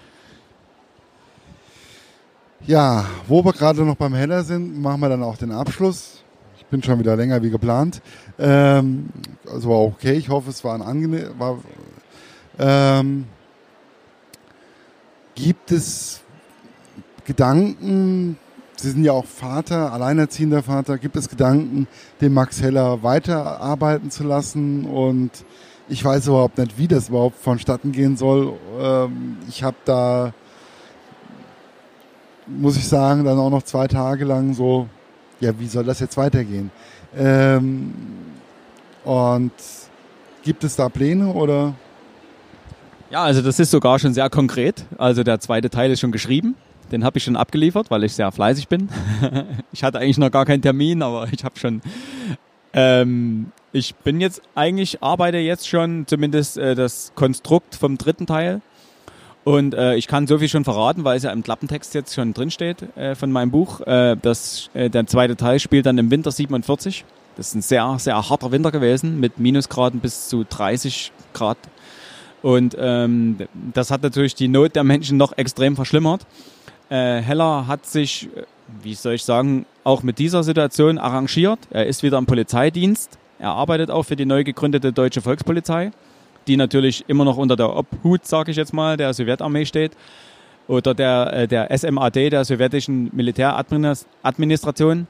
Ja, 2.67 3.05
wo 3.27 3.45
wir 3.45 3.53
gerade 3.53 3.83
noch 3.83 3.97
beim 3.97 4.15
Heller 4.15 4.45
sind, 4.45 4.81
machen 4.81 5.01
wir 5.01 5.09
dann 5.09 5.23
auch 5.23 5.37
den 5.37 5.51
Abschluss. 5.51 6.23
Ich 6.57 6.65
bin 6.67 6.83
schon 6.83 6.99
wieder 6.99 7.17
länger 7.17 7.43
wie 7.43 7.51
geplant. 7.51 8.01
Ähm, 8.39 9.11
also 9.47 9.69
war 9.69 9.81
okay. 9.81 10.15
Ich 10.15 10.29
hoffe, 10.29 10.51
es 10.51 10.65
war 10.65 10.75
ein 10.75 10.83
angenehm. 10.83 11.31
War, 11.39 11.59
ähm, 12.59 13.27
gibt 15.35 15.73
es 15.73 16.23
Gedanken, 17.27 18.39
Sie 18.77 18.91
sind 18.91 19.05
ja 19.05 19.13
auch 19.13 19.25
Vater, 19.25 19.93
alleinerziehender 19.93 20.63
Vater. 20.63 20.99
Gibt 20.99 21.17
es 21.17 21.29
Gedanken, 21.29 21.87
den 22.21 22.33
Max 22.33 22.61
Heller 22.61 23.03
weiterarbeiten 23.03 24.11
zu 24.11 24.25
lassen? 24.25 24.85
Und 24.85 25.31
ich 25.89 26.05
weiß 26.05 26.27
überhaupt 26.27 26.59
nicht, 26.59 26.79
wie 26.79 26.89
das 26.89 27.09
überhaupt 27.09 27.37
vonstatten 27.37 27.93
gehen 27.93 28.17
soll. 28.17 28.55
Ähm, 28.81 29.37
ich 29.49 29.63
habe 29.63 29.77
da, 29.85 30.33
muss 32.47 32.77
ich 32.77 32.89
sagen, 32.89 33.25
dann 33.25 33.39
auch 33.39 33.51
noch 33.51 33.63
zwei 33.63 33.87
Tage 33.87 34.25
lang 34.25 34.55
so, 34.55 34.89
ja, 35.41 35.59
wie 35.59 35.69
soll 35.69 35.85
das 35.85 36.01
jetzt 36.01 36.17
weitergehen? 36.17 36.71
Ähm, 37.17 37.93
und 39.05 39.53
gibt 40.43 40.65
es 40.65 40.77
da 40.77 40.89
Pläne 40.89 41.33
oder? 41.33 41.75
Ja, 43.11 43.23
also 43.23 43.43
das 43.43 43.61
ist 43.61 43.71
sogar 43.71 43.99
schon 43.99 44.15
sehr 44.15 44.29
konkret. 44.31 44.85
Also 44.99 45.23
der 45.23 45.39
zweite 45.39 45.71
Teil 45.71 45.91
ist 45.93 46.01
schon 46.01 46.13
geschrieben. 46.13 46.57
Den 46.93 47.05
habe 47.05 47.19
ich 47.19 47.25
schon 47.25 47.37
abgeliefert, 47.37 47.91
weil 47.91 48.05
ich 48.05 48.15
sehr 48.15 48.31
fleißig 48.33 48.69
bin. 48.69 48.89
ich 49.73 49.83
hatte 49.83 49.99
eigentlich 49.99 50.19
noch 50.19 50.31
gar 50.31 50.45
keinen 50.45 50.63
Termin, 50.63 51.03
aber 51.03 51.29
ich 51.33 51.45
habe 51.45 51.59
schon. 51.59 51.81
Ähm, 52.73 53.53
ich 53.73 53.95
bin 53.97 54.21
jetzt 54.21 54.43
eigentlich, 54.55 55.03
arbeite 55.03 55.39
jetzt 55.39 55.69
schon 55.69 56.07
zumindest 56.07 56.59
äh, 56.59 56.75
das 56.75 57.13
Konstrukt 57.15 57.75
vom 57.75 57.99
dritten 57.99 58.27
Teil. 58.27 58.61
Und 59.45 59.75
äh, 59.75 59.95
ich 59.97 60.09
kann 60.09 60.27
so 60.27 60.39
viel 60.39 60.49
schon 60.49 60.65
verraten, 60.65 61.05
weil 61.05 61.19
es 61.19 61.23
ja 61.23 61.31
im 61.31 61.43
Klappentext 61.43 61.95
jetzt 61.95 62.15
schon 62.15 62.33
drinsteht 62.33 62.97
äh, 62.97 63.15
von 63.15 63.31
meinem 63.31 63.51
Buch. 63.51 63.81
Äh, 63.83 64.17
das, 64.21 64.71
äh, 64.73 64.89
der 64.89 65.07
zweite 65.07 65.37
Teil 65.37 65.61
spielt 65.61 65.87
dann 65.87 65.99
im 65.99 66.11
Winter 66.11 66.31
47. 66.31 67.05
Das 67.37 67.49
ist 67.49 67.55
ein 67.55 67.63
sehr, 67.63 67.97
sehr 67.99 68.29
harter 68.29 68.53
Winter 68.53 68.71
gewesen 68.71 69.21
mit 69.21 69.39
Minusgraden 69.39 70.01
bis 70.01 70.29
zu 70.29 70.45
30 70.49 71.13
Grad. 71.35 71.59
Und 72.43 72.77
ähm, 72.79 73.39
das 73.73 73.91
hat 73.91 74.03
natürlich 74.03 74.35
die 74.35 74.49
Not 74.49 74.77
der 74.77 74.85
Menschen 74.85 75.19
noch 75.19 75.37
extrem 75.37 75.77
verschlimmert. 75.77 76.27
Äh, 76.95 77.23
Heller 77.23 77.67
hat 77.67 77.87
sich, 77.87 78.29
äh, 78.37 78.45
wie 78.83 78.95
soll 78.95 79.15
ich 79.15 79.25
sagen, 79.25 79.67
auch 79.83 80.05
mit 80.05 80.21
dieser 80.21 80.45
Situation 80.45 80.99
arrangiert. 80.99 81.59
Er 81.71 81.87
ist 81.87 82.05
wieder 82.05 82.19
im 82.19 82.27
Polizeidienst. 82.27 83.19
Er 83.41 83.51
arbeitet 83.51 83.91
auch 83.91 84.05
für 84.05 84.15
die 84.15 84.27
neu 84.27 84.45
gegründete 84.45 84.93
Deutsche 84.93 85.21
Volkspolizei. 85.21 85.91
die 86.47 86.59
natürlich 86.59 87.05
immer 87.09 87.25
noch 87.25 87.39
unter 87.39 87.57
der 87.57 87.75
Obhut, 87.75 88.27
sage 88.27 88.51
ich 88.51 88.59
jetzt 88.59 88.75
mal, 88.75 88.99
der 88.99 89.15
Sowjetarmee 89.15 89.65
steht 89.65 89.93
oder 90.69 90.93
der, 90.93 91.33
äh, 91.33 91.49
der 91.49 91.71
SMAD, 91.77 92.31
der 92.31 92.45
sowjetischen 92.45 93.11
Militäradministration. 93.15 95.07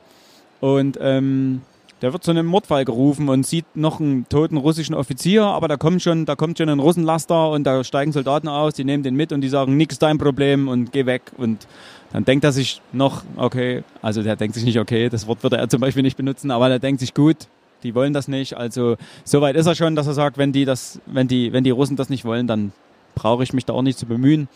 Und 0.61 0.97
ähm, 1.01 1.63
der 2.03 2.13
wird 2.13 2.25
zu 2.25 2.31
einem 2.31 2.47
Mordfall 2.47 2.85
gerufen 2.85 3.29
und 3.29 3.47
sieht 3.47 3.65
noch 3.75 4.01
einen 4.01 4.29
toten 4.29 4.57
russischen 4.57 4.95
Offizier, 4.95 5.45
aber 5.45 5.69
da 5.69 5.77
kommt 5.77 6.03
schon, 6.03 6.27
da 6.27 6.37
kommt 6.37 6.59
schon 6.59 6.69
ein 6.69 6.81
Russenlaster 6.81 7.51
und 7.51 7.65
da 7.65 7.85
steigen 7.85 8.13
Soldaten 8.13 8.49
aus, 8.49 8.75
die 8.75 8.85
nehmen 8.85 9.03
den 9.03 9.15
mit 9.15 9.33
und 9.33 9.41
die 9.41 9.49
sagen, 9.49 9.77
nix 9.77 9.99
dein 9.99 10.19
Problem 10.19 10.69
und 10.69 10.93
geh 10.93 11.07
weg. 11.07 11.23
Und 11.37 11.67
dann 12.13 12.25
denkt 12.25 12.45
er 12.45 12.53
sich 12.53 12.81
noch, 12.93 13.23
okay, 13.37 13.85
also 14.03 14.23
der 14.23 14.37
denkt 14.37 14.55
sich 14.55 14.65
nicht, 14.65 14.79
okay, 14.79 15.09
das 15.09 15.27
Wort 15.27 15.43
würde 15.43 15.57
er 15.57 15.69
zum 15.69 15.81
Beispiel 15.81 16.03
nicht 16.03 16.17
benutzen, 16.17 16.51
aber 16.51 16.69
der 16.69 16.79
denkt 16.79 17.01
sich, 17.01 17.15
gut, 17.15 17.49
die 17.83 17.95
wollen 17.95 18.13
das 18.13 18.29
nicht. 18.29 18.57
Also 18.57 18.97
soweit 19.25 19.57
ist 19.57 19.67
er 19.67 19.75
schon, 19.75 19.95
dass 19.95 20.07
er 20.07 20.15
sagt, 20.15 20.39
wenn 20.39 20.53
die 20.53 20.65
das, 20.65 21.01
wenn 21.07 21.29
die, 21.29 21.53
wenn 21.53 21.65
die 21.65 21.71
Russen 21.71 21.97
das 21.97 22.09
nicht 22.09 22.25
wollen, 22.25 22.47
dann 22.47 22.73
brauche 23.15 23.43
ich 23.45 23.53
mich 23.53 23.65
da 23.65 23.73
auch 23.73 23.83
nicht 23.83 23.99
zu 23.99 24.07
bemühen. 24.07 24.49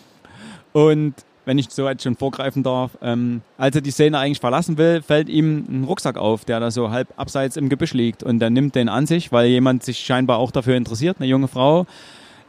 Und 0.72 1.14
wenn 1.48 1.56
ich 1.56 1.70
so 1.70 1.84
weit 1.84 2.02
schon 2.02 2.14
vorgreifen 2.14 2.62
darf, 2.62 2.98
ähm, 3.00 3.40
als 3.56 3.74
er 3.74 3.80
die 3.80 3.90
Szene 3.90 4.18
eigentlich 4.18 4.38
verlassen 4.38 4.76
will, 4.76 5.00
fällt 5.00 5.30
ihm 5.30 5.64
ein 5.66 5.84
Rucksack 5.84 6.18
auf, 6.18 6.44
der 6.44 6.60
da 6.60 6.70
so 6.70 6.90
halb 6.90 7.08
abseits 7.16 7.56
im 7.56 7.70
Gebüsch 7.70 7.94
liegt. 7.94 8.22
Und 8.22 8.42
er 8.42 8.50
nimmt 8.50 8.74
den 8.74 8.90
an 8.90 9.06
sich, 9.06 9.32
weil 9.32 9.46
jemand 9.46 9.82
sich 9.82 10.00
scheinbar 10.00 10.36
auch 10.36 10.50
dafür 10.50 10.76
interessiert, 10.76 11.16
eine 11.18 11.26
junge 11.26 11.48
Frau. 11.48 11.86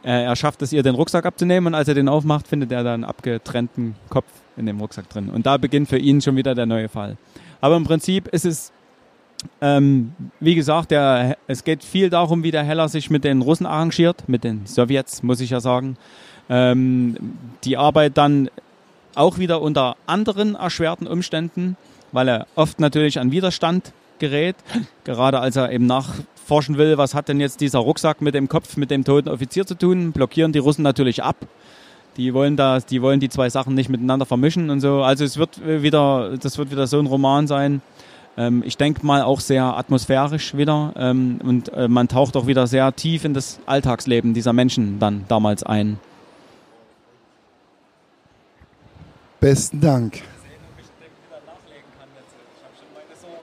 Äh, 0.04 0.24
er 0.24 0.36
schafft 0.36 0.60
es 0.60 0.74
ihr, 0.74 0.82
den 0.82 0.94
Rucksack 0.94 1.24
abzunehmen 1.24 1.68
und 1.68 1.74
als 1.74 1.88
er 1.88 1.94
den 1.94 2.10
aufmacht, 2.10 2.46
findet 2.46 2.72
er 2.72 2.84
da 2.84 2.92
einen 2.92 3.04
abgetrennten 3.04 3.94
Kopf 4.10 4.26
in 4.58 4.66
dem 4.66 4.78
Rucksack 4.78 5.08
drin. 5.08 5.30
Und 5.30 5.46
da 5.46 5.56
beginnt 5.56 5.88
für 5.88 5.98
ihn 5.98 6.20
schon 6.20 6.36
wieder 6.36 6.54
der 6.54 6.66
neue 6.66 6.90
Fall. 6.90 7.16
Aber 7.62 7.78
im 7.78 7.84
Prinzip 7.84 8.28
ist 8.28 8.44
es, 8.44 8.70
ähm, 9.62 10.12
wie 10.40 10.54
gesagt, 10.54 10.90
der, 10.90 11.38
es 11.46 11.64
geht 11.64 11.84
viel 11.84 12.10
darum, 12.10 12.42
wie 12.42 12.50
der 12.50 12.64
Heller 12.64 12.90
sich 12.90 13.08
mit 13.08 13.24
den 13.24 13.40
Russen 13.40 13.64
arrangiert, 13.64 14.28
mit 14.28 14.44
den 14.44 14.66
Sowjets, 14.66 15.22
muss 15.22 15.40
ich 15.40 15.48
ja 15.48 15.60
sagen. 15.60 15.96
Ähm, 16.50 17.16
die 17.64 17.78
Arbeit 17.78 18.18
dann 18.18 18.50
auch 19.20 19.38
wieder 19.38 19.60
unter 19.60 19.96
anderen 20.06 20.54
erschwerten 20.54 21.06
Umständen, 21.06 21.76
weil 22.10 22.28
er 22.28 22.46
oft 22.56 22.80
natürlich 22.80 23.20
an 23.20 23.30
Widerstand 23.30 23.92
gerät, 24.18 24.56
gerade 25.04 25.40
als 25.40 25.56
er 25.56 25.70
eben 25.70 25.86
nachforschen 25.86 26.78
will, 26.78 26.98
was 26.98 27.14
hat 27.14 27.28
denn 27.28 27.38
jetzt 27.38 27.60
dieser 27.60 27.80
Rucksack 27.80 28.22
mit 28.22 28.34
dem 28.34 28.48
Kopf, 28.48 28.76
mit 28.76 28.90
dem 28.90 29.04
toten 29.04 29.28
Offizier 29.28 29.66
zu 29.66 29.76
tun, 29.76 30.12
blockieren 30.12 30.52
die 30.52 30.58
Russen 30.58 30.82
natürlich 30.82 31.22
ab. 31.22 31.36
Die 32.16 32.34
wollen 32.34 32.56
da, 32.56 32.80
die 32.80 33.02
wollen 33.02 33.20
die 33.20 33.28
zwei 33.28 33.50
Sachen 33.50 33.74
nicht 33.74 33.88
miteinander 33.88 34.26
vermischen 34.26 34.68
und 34.70 34.80
so. 34.80 35.02
Also 35.02 35.24
es 35.24 35.36
wird 35.36 35.60
wieder, 35.64 36.36
das 36.38 36.58
wird 36.58 36.70
wieder 36.70 36.86
so 36.86 36.98
ein 36.98 37.06
Roman 37.06 37.46
sein. 37.46 37.82
Ähm, 38.36 38.62
ich 38.66 38.76
denke 38.76 39.06
mal 39.06 39.22
auch 39.22 39.40
sehr 39.40 39.64
atmosphärisch 39.64 40.56
wieder 40.56 40.92
ähm, 40.96 41.40
und 41.44 41.72
äh, 41.72 41.88
man 41.88 42.08
taucht 42.08 42.36
auch 42.36 42.46
wieder 42.46 42.66
sehr 42.66 42.94
tief 42.96 43.24
in 43.24 43.34
das 43.34 43.60
Alltagsleben 43.66 44.34
dieser 44.34 44.52
Menschen 44.52 44.98
dann 44.98 45.24
damals 45.28 45.62
ein. 45.62 45.98
Besten 49.40 49.80
Dank. 49.80 50.22